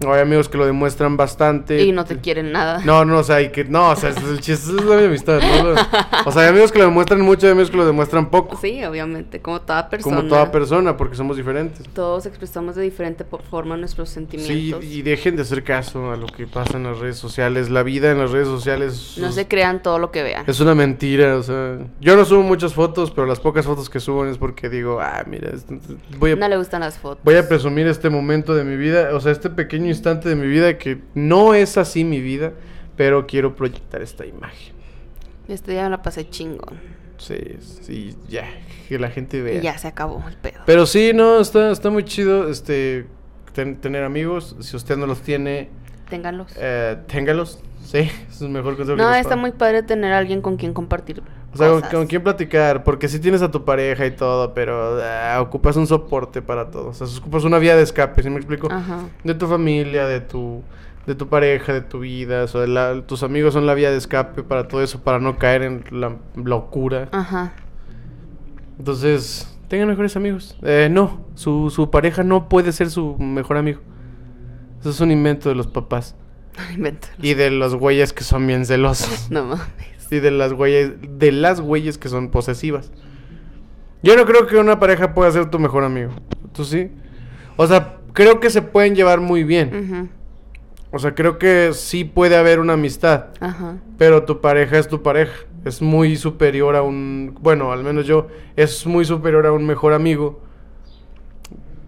Hay 0.07 0.19
amigos 0.21 0.49
que 0.49 0.57
lo 0.57 0.65
demuestran 0.65 1.17
bastante. 1.17 1.81
Y 1.83 1.91
no 1.91 2.05
te 2.05 2.17
quieren 2.19 2.51
nada. 2.51 2.81
No, 2.85 3.05
no, 3.05 3.19
o 3.19 3.23
sea, 3.23 3.41
y 3.41 3.49
que 3.51 3.63
no, 3.63 3.89
o 3.91 3.95
sea, 3.95 4.09
es 4.09 4.17
el 4.17 4.39
chiste, 4.41 4.71
es 4.71 4.83
la 4.85 4.97
amistad, 4.97 5.39
O 6.25 6.31
sea, 6.31 6.43
hay 6.43 6.49
amigos 6.49 6.71
que 6.71 6.79
lo 6.79 6.85
demuestran 6.85 7.21
mucho 7.21 7.45
y 7.45 7.47
hay 7.47 7.51
amigos 7.53 7.71
que 7.71 7.77
lo 7.77 7.85
demuestran 7.85 8.29
poco. 8.29 8.57
Sí, 8.61 8.83
obviamente, 8.83 9.41
como 9.41 9.61
toda 9.61 9.89
persona. 9.89 10.15
como 10.17 10.27
toda 10.29 10.51
persona, 10.51 10.97
porque 10.97 11.15
somos 11.15 11.37
diferentes. 11.37 11.87
Todos 11.93 12.25
expresamos 12.25 12.75
de 12.75 12.83
diferente 12.83 13.25
forma 13.49 13.77
nuestros 13.77 14.09
Sí, 14.09 14.15
sentimientos. 14.15 14.83
y 14.83 15.01
dejen 15.01 15.35
de 15.35 15.43
hacer 15.43 15.63
caso 15.63 16.11
a 16.11 16.17
lo 16.17 16.27
que 16.27 16.47
pasa 16.47 16.77
en 16.77 16.83
las 16.83 16.99
redes 16.99 17.17
sociales. 17.17 17.69
La 17.69 17.83
vida 17.83 18.11
en 18.11 18.17
las 18.19 18.31
redes 18.31 18.47
sociales 18.47 19.15
No 19.17 19.27
es, 19.27 19.35
se 19.35 19.47
crean 19.47 19.81
todo 19.83 19.99
lo 19.99 20.11
que 20.11 20.23
vean. 20.23 20.43
es 20.47 20.59
una 20.59 20.73
mentira. 20.75 21.35
O 21.37 21.43
sea, 21.43 21.77
yo 21.99 22.15
no 22.15 22.25
subo 22.25 22.41
muchas 22.41 22.73
fotos, 22.73 23.11
pero 23.11 23.27
las 23.27 23.39
pocas 23.39 23.65
fotos 23.65 23.89
que 23.89 23.99
subo 23.99 24.25
es 24.25 24.37
porque 24.37 24.69
digo, 24.69 24.99
ah, 25.01 25.23
mira, 25.27 25.51
voy 26.17 26.31
a, 26.31 26.35
No 26.35 26.47
le 26.47 26.57
gustan 26.57 26.81
las 26.81 26.97
fotos. 26.97 27.23
voy 27.23 27.35
a 27.35 27.47
presumir 27.47 27.87
este 27.87 28.09
momento 28.09 28.55
de 28.55 28.63
mi 28.63 28.75
vida, 28.77 29.09
o 29.13 29.19
sea, 29.19 29.31
este 29.31 29.49
pequeño 29.49 29.90
instante 29.91 30.29
de 30.29 30.35
mi 30.35 30.47
vida 30.47 30.77
que 30.77 30.99
no 31.13 31.53
es 31.53 31.77
así 31.77 32.03
mi 32.03 32.19
vida, 32.21 32.53
pero 32.95 33.27
quiero 33.27 33.55
proyectar 33.55 34.01
esta 34.01 34.25
imagen. 34.25 34.73
Este 35.47 35.71
día 35.71 35.83
me 35.83 35.89
la 35.91 36.01
pasé 36.01 36.29
chingón. 36.29 36.79
Sí, 37.17 37.37
sí, 37.81 38.15
ya, 38.29 38.45
que 38.89 38.97
la 38.97 39.09
gente 39.11 39.41
vea. 39.41 39.59
Y 39.59 39.61
ya 39.61 39.77
se 39.77 39.87
acabó 39.87 40.23
el 40.27 40.35
pedo. 40.37 40.61
Pero 40.65 40.85
sí, 40.87 41.11
no, 41.13 41.39
está, 41.39 41.71
está 41.71 41.89
muy 41.91 42.03
chido 42.03 42.49
este 42.49 43.05
ten- 43.53 43.75
tener 43.79 44.03
amigos. 44.03 44.55
Si 44.59 44.75
usted 44.75 44.97
no 44.97 45.05
los 45.05 45.21
tiene, 45.21 45.69
Ténganlos. 46.09 46.51
eh, 46.57 46.97
téngalos. 47.07 47.59
Sí, 47.85 47.99
es 48.29 48.41
el 48.41 48.49
mejor 48.49 48.75
consejo 48.75 48.97
que 48.97 49.03
no, 49.03 49.11
les 49.11 49.21
está 49.21 49.35
muy 49.35 49.51
padre 49.51 49.83
tener 49.83 50.13
a 50.13 50.17
alguien 50.17 50.41
con 50.41 50.57
quien 50.57 50.73
compartir. 50.73 51.21
O 51.53 51.57
sea, 51.57 51.81
con, 51.89 52.07
quién 52.07 52.23
platicar, 52.23 52.83
porque 52.83 53.09
sí 53.09 53.19
tienes 53.19 53.41
a 53.41 53.51
tu 53.51 53.65
pareja 53.65 54.05
y 54.05 54.11
todo, 54.11 54.53
pero 54.53 54.99
ah, 55.03 55.39
ocupas 55.41 55.75
un 55.75 55.85
soporte 55.85 56.41
para 56.41 56.71
todo. 56.71 56.89
O 56.89 56.93
sea, 56.93 57.07
ocupas 57.19 57.43
una 57.43 57.57
vía 57.59 57.75
de 57.75 57.83
escape, 57.83 58.23
¿sí 58.23 58.29
me 58.29 58.37
explico? 58.37 58.69
Ajá. 58.71 58.99
De 59.23 59.33
tu 59.35 59.47
familia, 59.47 60.05
de 60.05 60.21
tu, 60.21 60.63
de 61.05 61.13
tu 61.15 61.27
pareja, 61.27 61.73
de 61.73 61.81
tu 61.81 61.99
vida. 61.99 62.43
O 62.43 62.47
sea, 62.47 62.65
la- 62.67 63.01
tus 63.05 63.23
amigos 63.23 63.53
son 63.53 63.65
la 63.65 63.73
vía 63.73 63.91
de 63.91 63.97
escape 63.97 64.43
para 64.43 64.67
todo 64.69 64.81
eso, 64.81 65.01
para 65.03 65.19
no 65.19 65.37
caer 65.37 65.63
en 65.63 65.83
la 65.91 66.15
locura. 66.35 67.09
Ajá. 67.11 67.51
Entonces, 68.79 69.53
tengan 69.67 69.89
mejores 69.89 70.15
amigos. 70.15 70.57
Eh, 70.61 70.87
no, 70.89 71.25
su, 71.35 71.69
su 71.69 71.89
pareja 71.91 72.23
no 72.23 72.47
puede 72.49 72.71
ser 72.71 72.89
su 72.89 73.17
mejor 73.17 73.57
amigo. 73.57 73.81
Eso 74.79 74.89
es 74.89 74.99
un 75.01 75.11
invento 75.11 75.49
de 75.49 75.55
los 75.55 75.67
papás. 75.67 76.15
Invéntalo. 76.75 77.13
Y 77.21 77.33
de 77.33 77.51
los 77.51 77.75
güeyes 77.75 78.13
que 78.13 78.23
son 78.23 78.47
bien 78.47 78.65
celosos. 78.65 79.27
No 79.29 79.43
mames. 79.45 79.67
Y 80.11 80.19
de 80.19 80.31
las 80.31 80.53
güeyes, 80.53 80.93
de 81.01 81.31
las 81.31 81.61
güeyes 81.61 81.97
que 81.97 82.09
son 82.09 82.29
posesivas. 82.29 82.91
Yo 84.03 84.15
no 84.15 84.25
creo 84.25 84.47
que 84.47 84.57
una 84.57 84.79
pareja 84.79 85.13
pueda 85.13 85.31
ser 85.31 85.49
tu 85.49 85.59
mejor 85.59 85.83
amigo. 85.83 86.11
¿Tú 86.53 86.65
sí? 86.65 86.91
O 87.55 87.67
sea, 87.67 87.97
creo 88.13 88.39
que 88.39 88.49
se 88.49 88.61
pueden 88.61 88.95
llevar 88.95 89.21
muy 89.21 89.43
bien. 89.43 89.71
Ujú. 89.73 90.09
O 90.93 90.99
sea, 90.99 91.15
creo 91.15 91.37
que 91.37 91.71
sí 91.73 92.03
puede 92.03 92.35
haber 92.35 92.59
una 92.59 92.73
amistad. 92.73 93.27
Pero 93.97 94.23
tu 94.23 94.41
pareja 94.41 94.77
es 94.77 94.87
tu 94.87 95.01
pareja. 95.01 95.33
Es 95.63 95.81
muy 95.81 96.17
superior 96.17 96.75
a 96.75 96.81
un... 96.81 97.37
Bueno, 97.41 97.71
al 97.71 97.83
menos 97.83 98.05
yo. 98.05 98.27
Es 98.55 98.85
muy 98.85 99.05
superior 99.05 99.45
a 99.45 99.53
un 99.53 99.65
mejor 99.65 99.93
amigo. 99.93 100.41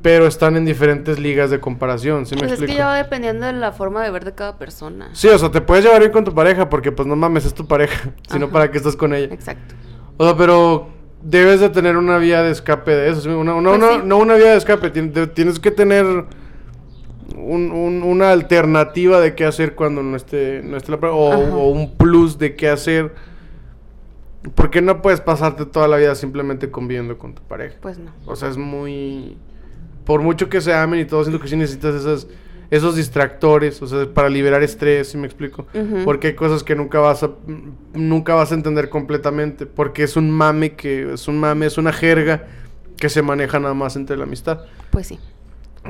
Pero 0.04 0.28
están 0.28 0.56
en 0.58 0.66
diferentes 0.66 1.18
ligas 1.18 1.50
de 1.50 1.60
comparación. 1.60 2.26
¿Sí 2.28 2.36
me 2.36 2.42
Pues 2.42 2.52
es 2.52 2.60
explico? 2.60 2.74
que 2.74 2.78
ya 2.78 2.86
va 2.88 2.98
dependiendo 2.98 3.46
de 3.48 3.54
la 3.54 3.72
forma 3.72 4.04
de 4.04 4.12
ver 4.12 4.26
de 4.26 4.34
cada 4.36 4.58
persona. 4.60 5.10
Sí, 5.14 5.30
o 5.30 5.38
sea, 5.40 5.50
te 5.50 5.62
puedes 5.62 5.84
llevar 5.86 6.02
bien 6.02 6.12
con 6.12 6.24
tu 6.26 6.34
pareja 6.36 6.70
porque 6.70 6.92
pues 6.92 7.08
no 7.08 7.16
mames, 7.16 7.46
es 7.46 7.54
tu 7.56 7.66
pareja. 7.68 8.12
Sino 8.30 8.50
para 8.52 8.70
que 8.70 8.78
estás 8.78 8.96
con 8.96 9.14
ella. 9.16 9.34
Exacto. 9.34 9.74
O 10.18 10.26
sea, 10.26 10.36
pero 10.38 10.90
debes 11.24 11.62
de 11.62 11.70
tener 11.70 11.96
una 11.98 12.18
vía 12.20 12.44
de 12.44 12.52
escape 12.52 12.92
de 12.92 13.10
eso. 13.12 13.22
¿sí? 13.22 13.30
Una, 13.30 13.56
una- 13.56 13.70
Pues 13.72 13.82
una- 13.82 13.94
sí. 13.94 14.02
No 14.06 14.18
una 14.18 14.36
vía 14.36 14.52
de 14.52 14.58
escape. 14.58 14.90
Tienes 14.92 15.60
que 15.60 15.72
tener 15.72 16.06
un- 16.06 17.72
un- 17.72 18.04
una 18.04 18.32
alternativa 18.32 19.22
de 19.22 19.36
qué 19.36 19.46
hacer 19.46 19.74
cuando 19.74 20.04
no 20.04 20.18
esté, 20.18 20.62
no 20.64 20.76
esté 20.76 20.92
la 20.92 21.00
pareja. 21.00 21.18
O, 21.18 21.32
o 21.62 21.70
un 21.70 21.96
plus 21.96 22.38
de 22.38 22.56
qué 22.58 22.68
hacer. 22.70 23.14
Porque 24.56 24.82
no 24.82 25.02
puedes 25.02 25.22
pasarte 25.22 25.66
toda 25.66 25.88
la 25.88 25.96
vida 25.96 26.14
simplemente 26.16 26.70
conviviendo 26.70 27.18
con 27.18 27.34
tu 27.34 27.42
pareja. 27.44 27.78
Pues 27.82 27.98
no. 27.98 28.12
O 28.26 28.36
sea, 28.36 28.50
es 28.50 28.58
muy... 28.58 29.38
Por 30.06 30.22
mucho 30.22 30.50
que 30.50 30.62
se 30.62 30.74
amen 30.74 31.00
y 31.00 31.06
todo, 31.06 31.24
siento 31.24 31.42
que 31.42 31.48
sí 31.48 31.56
necesitas 31.56 31.96
esas, 31.96 32.28
esos 32.70 32.96
distractores, 32.96 33.82
o 33.82 33.88
sea, 33.88 34.12
para 34.14 34.30
liberar 34.30 34.64
estrés, 34.64 35.10
¿sí 35.10 35.18
me 35.18 35.28
explico? 35.28 35.68
Porque 36.04 36.28
hay 36.28 36.36
cosas 36.36 36.64
que 36.64 36.76
nunca 36.76 37.00
vas 37.00 37.24
a 37.24 37.32
nunca 37.94 38.34
vas 38.34 38.52
a 38.52 38.56
entender 38.56 38.90
completamente, 38.90 39.66
porque 39.66 40.04
es 40.04 40.16
un 40.16 40.32
mame 40.32 40.74
que 40.74 41.14
es 41.14 41.28
un 41.28 41.40
mame, 41.40 41.68
es 41.68 41.78
una 41.78 41.94
jerga 41.94 42.48
que 42.98 43.10
se 43.10 43.22
maneja 43.22 43.60
nada 43.60 43.74
más 43.74 43.96
entre 43.96 44.18
la 44.18 44.24
amistad. 44.24 44.62
Pues 44.90 45.08
sí. 45.08 45.20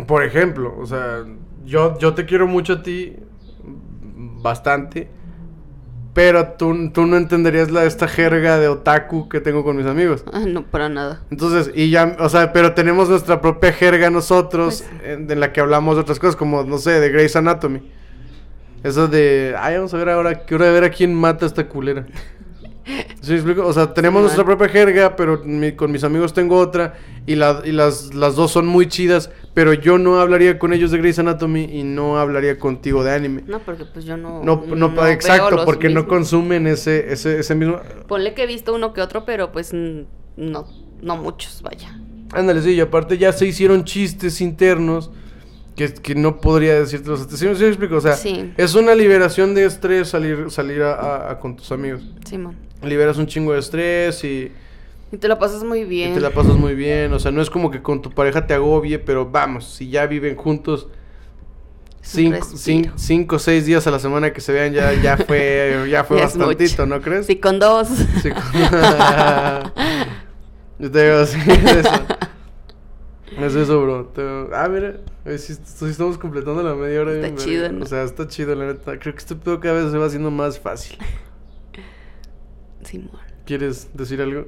Por 0.08 0.24
ejemplo, 0.24 0.76
o 0.78 0.86
sea, 0.86 1.24
yo 1.66 1.98
yo 2.00 2.14
te 2.14 2.26
quiero 2.26 2.48
mucho 2.48 2.74
a 2.74 2.84
ti 2.84 3.16
bastante, 4.42 5.08
pero 6.14 6.48
tú, 6.50 6.92
tú 6.94 7.06
no 7.08 7.18
entenderías 7.18 7.72
la 7.72 7.86
esta 7.86 8.08
jerga 8.08 8.60
de 8.60 8.68
otaku 8.68 9.28
que 9.30 9.40
tengo 9.42 9.64
con 9.64 9.76
mis 9.76 9.86
amigos. 9.88 10.24
Ah, 10.32 10.44
no, 10.48 10.64
para 10.64 10.90
nada. 10.90 11.22
Entonces, 11.32 11.72
y 11.76 11.90
ya, 11.90 12.16
o 12.20 12.30
sea, 12.30 12.54
pero 12.54 12.74
tenemos 12.74 13.10
nuestra 13.10 13.42
propia 13.42 13.74
jerga 13.74 14.10
nosotros, 14.10 14.84
Pues- 14.88 15.04
en, 15.06 15.30
en 15.30 15.40
la 15.40 15.52
que 15.52 15.62
hablamos 15.62 15.96
de 15.96 16.02
otras 16.02 16.20
cosas, 16.20 16.36
como, 16.36 16.64
no 16.64 16.78
sé, 16.78 17.00
de 17.00 17.10
Grey's 17.10 17.36
Anatomy. 17.36 17.92
Eso 18.84 19.08
de, 19.08 19.56
ay, 19.58 19.76
vamos 19.78 19.94
a 19.94 19.98
ver 19.98 20.10
ahora, 20.10 20.44
de 20.46 20.72
ver 20.72 20.84
a 20.84 20.90
quién 20.90 21.14
mata 21.16 21.46
a 21.46 21.48
esta 21.48 21.68
culera. 21.68 22.06
¿Sí 23.22 23.34
explico? 23.34 23.66
O 23.66 23.72
sea, 23.72 23.94
tenemos 23.94 24.20
Sí, 24.20 24.24
nuestra 24.24 24.44
propia 24.44 24.68
jerga, 24.68 25.16
pero 25.16 25.42
mi- 25.46 25.72
con 25.72 25.92
mis 25.92 26.04
amigos 26.04 26.34
tengo 26.34 26.58
otra, 26.58 26.96
y, 27.26 27.36
la, 27.36 27.62
y 27.64 27.72
las, 27.72 28.14
las 28.14 28.36
dos 28.36 28.52
son 28.52 28.66
muy 28.68 28.88
chidas, 28.88 29.30
pero 29.54 29.74
yo 29.74 29.98
no 29.98 30.20
hablaría 30.20 30.60
con 30.60 30.74
ellos 30.74 30.92
de 30.92 30.98
Grey's 30.98 31.18
Anatomy 31.20 31.64
y 31.64 31.84
no 31.84 32.18
hablaría 32.20 32.60
contigo 32.60 33.04
de 33.04 33.12
anime. 33.14 33.44
No, 33.48 33.60
porque 33.60 33.86
pues 33.86 34.04
yo 34.04 34.18
no. 34.18 34.44
No, 34.44 34.64
no, 34.76 34.92
veo 34.92 35.08
exacto, 35.08 35.52
los 35.56 35.66
porque 35.66 35.88
no 35.88 36.02
mismos. 36.02 36.10
consumen 36.10 36.68
ese, 36.68 37.14
ese, 37.14 37.40
ese 37.40 37.56
mismo... 37.56 37.80
Ponle 38.08 38.34
que 38.34 38.44
he 38.44 38.48
visto 38.48 38.74
uno 38.76 38.92
que 38.94 39.02
otro, 39.02 39.24
pero 39.24 39.52
pues 39.54 39.72
no, 39.74 40.68
no 41.02 41.18
muchos, 41.18 41.62
vaya. 41.62 41.98
Ándale, 42.34 42.62
sí, 42.62 42.72
y 42.74 42.82
aparte 42.82 43.18
ya 43.18 43.32
se 43.32 43.46
hicieron 43.46 43.86
chistes 43.86 44.42
internos 44.42 45.10
que, 45.78 45.94
que 45.94 46.16
no 46.16 46.42
podría 46.42 46.74
decirte. 46.80 47.10
¿Sí, 47.30 47.38
sí 47.38 47.46
me 47.46 47.68
explico? 47.70 47.96
O 47.96 48.02
sea, 48.02 48.14
Sí. 48.14 48.52
es 48.58 48.76
una 48.76 48.94
liberación 48.94 49.54
de 49.56 49.66
estrés 49.66 50.10
salir, 50.10 50.48
salir 50.50 50.82
a, 50.82 50.94
a- 50.96 51.32
a 51.32 51.40
con 51.40 51.56
tus 51.56 51.72
amigos. 51.72 52.02
Simón. 52.28 52.58
Liberas 52.84 53.18
un 53.18 53.28
chingo 53.28 53.54
de 53.54 53.60
estrés 53.60 54.24
y, 54.24 54.52
Y 55.12 55.18
te 55.18 55.28
la 55.28 55.38
pasas 55.40 55.64
muy 55.64 55.80
y 55.82 55.86
bien. 55.86 56.14
te 56.14 56.20
la 56.20 56.32
pasas 56.32 56.56
muy 56.56 56.76
bien. 56.76 57.14
O 57.14 57.20
sea, 57.20 57.32
no 57.32 57.42
es 57.42 57.50
como 57.50 57.72
que 57.72 57.82
con 57.82 58.02
tu 58.02 58.12
pareja 58.12 58.46
te 58.48 58.54
agobie, 58.54 59.00
pero 59.00 59.30
vamos, 59.30 59.66
si 59.74 59.90
ya 59.90 60.06
viven 60.08 60.36
juntos, 60.36 60.88
cinco, 62.02 63.36
o 63.36 63.40
seis 63.40 63.66
días 63.66 63.88
a 63.88 63.92
la 63.92 64.00
semana 64.00 64.34
que 64.34 64.42
se 64.42 64.52
vean 64.52 64.74
ya, 64.74 64.94
ya 64.94 65.18
fue, 65.18 65.88
ya 65.90 66.04
fue 66.04 66.20
bastantito. 66.20 66.86
¿no 66.86 67.02
crees? 67.02 67.26
Sí, 67.26 67.38
con 67.38 67.60
dos. 67.60 67.88
Sí, 68.22 68.30
con- 68.32 68.44
Yo 70.80 70.92
te 70.92 71.04
digo, 71.06 71.26
sí, 71.26 71.40
es 71.48 71.76
eso. 71.86 71.92
Es 73.40 73.56
eso, 73.56 73.82
bro. 73.82 74.06
Te- 74.14 74.22
Ah, 74.54 74.68
mira, 74.70 74.98
eh, 75.26 75.38
sí, 75.38 75.56
sí 75.64 75.86
estamos 75.86 76.18
completando 76.18 76.62
la 76.62 76.76
media 76.76 77.02
hora. 77.02 77.14
Está 77.14 77.28
bien 77.28 77.38
chido. 77.38 77.72
¿no? 77.72 77.84
O 77.84 77.88
sea, 77.88 78.04
está 78.04 78.28
chido, 78.28 78.54
la 78.54 78.66
neta. 78.68 79.00
Creo 79.00 79.14
que 79.14 79.20
este 79.20 79.36
pedo 79.36 79.60
cada 79.60 79.82
vez 79.82 79.92
se 79.92 79.98
va 79.98 80.06
haciendo 80.06 80.30
más 80.30 80.60
fácil. 80.60 80.98
Simón. 82.94 83.20
¿Quieres 83.46 83.90
decir 83.96 84.22
algo? 84.22 84.46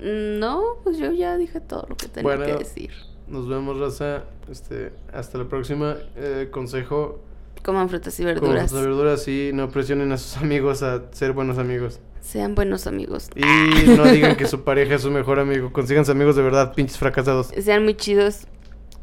No, 0.00 0.62
pues 0.82 0.98
yo 0.98 1.12
ya 1.12 1.36
dije 1.36 1.60
todo 1.60 1.86
lo 1.88 1.96
que 1.96 2.08
tenía 2.08 2.36
Bueno. 2.36 2.44
que 2.44 2.58
decir. 2.64 2.90
Nos 3.28 3.48
vemos, 3.48 3.78
raza. 3.78 4.24
Este, 4.50 4.92
hasta 5.12 5.38
la 5.38 5.44
próxima. 5.44 5.96
Eh, 6.16 6.48
consejo: 6.50 7.20
Coman 7.62 7.88
frutas 7.88 8.18
y 8.20 8.24
verduras. 8.24 8.70
frutas 8.70 8.72
y 8.72 8.86
verduras 8.88 9.28
y 9.28 9.50
no 9.54 9.68
presionen 9.70 10.10
a 10.12 10.18
sus 10.18 10.36
amigos 10.42 10.82
a 10.82 11.04
ser 11.12 11.32
buenos 11.32 11.58
amigos. 11.58 12.00
Sean 12.20 12.56
buenos 12.56 12.88
amigos. 12.88 13.30
Y 13.36 13.86
no 13.96 14.04
digan 14.04 14.34
que 14.36 14.46
su 14.48 14.62
pareja 14.64 14.96
es 14.96 15.02
su 15.02 15.10
mejor 15.12 15.38
amigo. 15.38 15.72
Consíganse 15.72 16.10
amigos 16.10 16.34
de 16.34 16.42
verdad, 16.42 16.74
pinches 16.74 16.98
fracasados. 16.98 17.48
Sean 17.48 17.84
muy 17.84 17.94
chidos. 17.94 18.48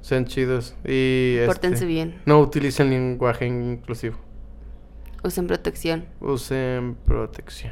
Sean 0.02 0.26
chidos. 0.26 0.76
Y. 0.86 1.36
este, 1.38 1.46
Pórtense 1.48 1.86
bien. 1.86 2.22
No 2.26 2.42
utilicen 2.42 2.90
lenguaje 2.90 3.48
inclusivo. 3.48 4.18
Usen 5.24 5.48
protección. 5.48 6.06
Usen 6.20 6.96
protección. 7.06 7.72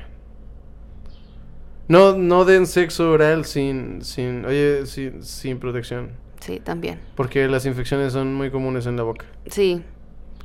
No, 1.91 2.17
no 2.17 2.45
den 2.45 2.67
sexo 2.67 3.11
oral 3.11 3.43
sin, 3.43 4.01
sin, 4.01 4.45
oye, 4.45 4.85
sin, 4.85 5.21
sin 5.23 5.59
protección. 5.59 6.11
Sí, 6.39 6.61
también. 6.61 7.01
Porque 7.17 7.49
las 7.49 7.65
infecciones 7.65 8.13
son 8.13 8.33
muy 8.33 8.49
comunes 8.49 8.85
en 8.85 8.95
la 8.95 9.03
boca. 9.03 9.25
Sí. 9.47 9.83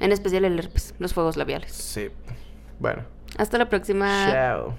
En 0.00 0.10
especial 0.10 0.44
el 0.44 0.58
herpes, 0.58 0.92
los 0.98 1.14
fuegos 1.14 1.36
labiales. 1.36 1.70
Sí. 1.70 2.08
Bueno. 2.80 3.04
Hasta 3.38 3.58
la 3.58 3.68
próxima. 3.68 4.28
Chao. 4.28 4.74